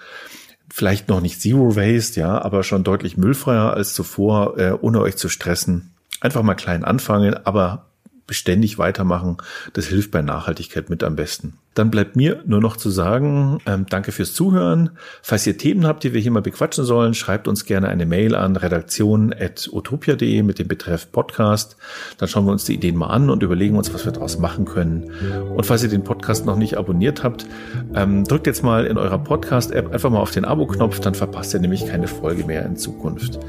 vielleicht 0.69 1.07
noch 1.07 1.21
nicht 1.21 1.41
Zero 1.41 1.75
Waste, 1.75 2.19
ja, 2.19 2.41
aber 2.41 2.63
schon 2.63 2.83
deutlich 2.83 3.17
müllfreier 3.17 3.73
als 3.73 3.93
zuvor, 3.93 4.57
äh, 4.57 4.71
ohne 4.81 4.99
euch 4.99 5.15
zu 5.15 5.29
stressen. 5.29 5.93
Einfach 6.19 6.43
mal 6.43 6.55
klein 6.55 6.83
anfangen, 6.83 7.35
aber 7.45 7.84
beständig 8.27 8.77
weitermachen. 8.77 9.37
Das 9.73 9.87
hilft 9.87 10.11
bei 10.11 10.21
Nachhaltigkeit 10.21 10.89
mit 10.89 11.03
am 11.03 11.15
besten. 11.15 11.59
Dann 11.75 11.91
bleibt 11.91 12.15
mir 12.15 12.41
nur 12.45 12.61
noch 12.61 12.77
zu 12.77 12.89
sagen, 12.89 13.59
ähm, 13.65 13.85
danke 13.89 14.11
fürs 14.11 14.33
Zuhören. 14.33 14.91
Falls 15.21 15.45
ihr 15.45 15.57
Themen 15.57 15.85
habt, 15.85 16.03
die 16.03 16.13
wir 16.13 16.21
hier 16.21 16.31
mal 16.31 16.41
bequatschen 16.41 16.85
sollen, 16.85 17.13
schreibt 17.13 17.47
uns 17.47 17.65
gerne 17.65 17.89
eine 17.89 18.05
Mail 18.05 18.33
an 18.33 18.55
redaktion.utopia.de 18.55 20.41
mit 20.41 20.57
dem 20.57 20.69
Betreff 20.69 21.11
Podcast. 21.11 21.75
Dann 22.17 22.29
schauen 22.29 22.45
wir 22.45 22.53
uns 22.53 22.63
die 22.63 22.75
Ideen 22.75 22.95
mal 22.95 23.07
an 23.07 23.29
und 23.29 23.43
überlegen 23.43 23.77
uns, 23.77 23.93
was 23.93 24.05
wir 24.05 24.13
daraus 24.13 24.39
machen 24.39 24.63
können. 24.65 25.11
Und 25.55 25.65
falls 25.65 25.83
ihr 25.83 25.89
den 25.89 26.03
Podcast 26.03 26.45
noch 26.45 26.55
nicht 26.55 26.77
abonniert 26.77 27.23
habt, 27.23 27.45
ähm, 27.93 28.23
drückt 28.23 28.47
jetzt 28.47 28.63
mal 28.63 28.85
in 28.85 28.97
eurer 28.97 29.19
Podcast-App 29.19 29.93
einfach 29.93 30.09
mal 30.09 30.19
auf 30.19 30.31
den 30.31 30.45
Abo-Knopf, 30.45 31.01
dann 31.01 31.13
verpasst 31.13 31.53
ihr 31.53 31.59
nämlich 31.59 31.85
keine 31.85 32.07
Folge 32.07 32.45
mehr 32.45 32.65
in 32.65 32.77
Zukunft. 32.77 33.39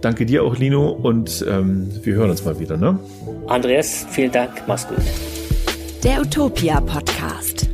Danke 0.00 0.24
dir 0.24 0.42
auch, 0.42 0.56
Lino, 0.56 0.88
und 0.88 1.44
ähm, 1.46 1.90
wir 2.02 2.14
hören 2.14 2.30
uns 2.30 2.44
mal 2.46 2.58
wieder. 2.58 2.78
Ne? 2.78 2.98
Andreas, 3.46 4.06
vielen 4.10 4.32
Dank, 4.32 4.62
mach's 4.66 4.88
gut. 4.88 5.04
Der 6.02 6.20
Utopia 6.20 6.80
Podcast. 6.80 7.73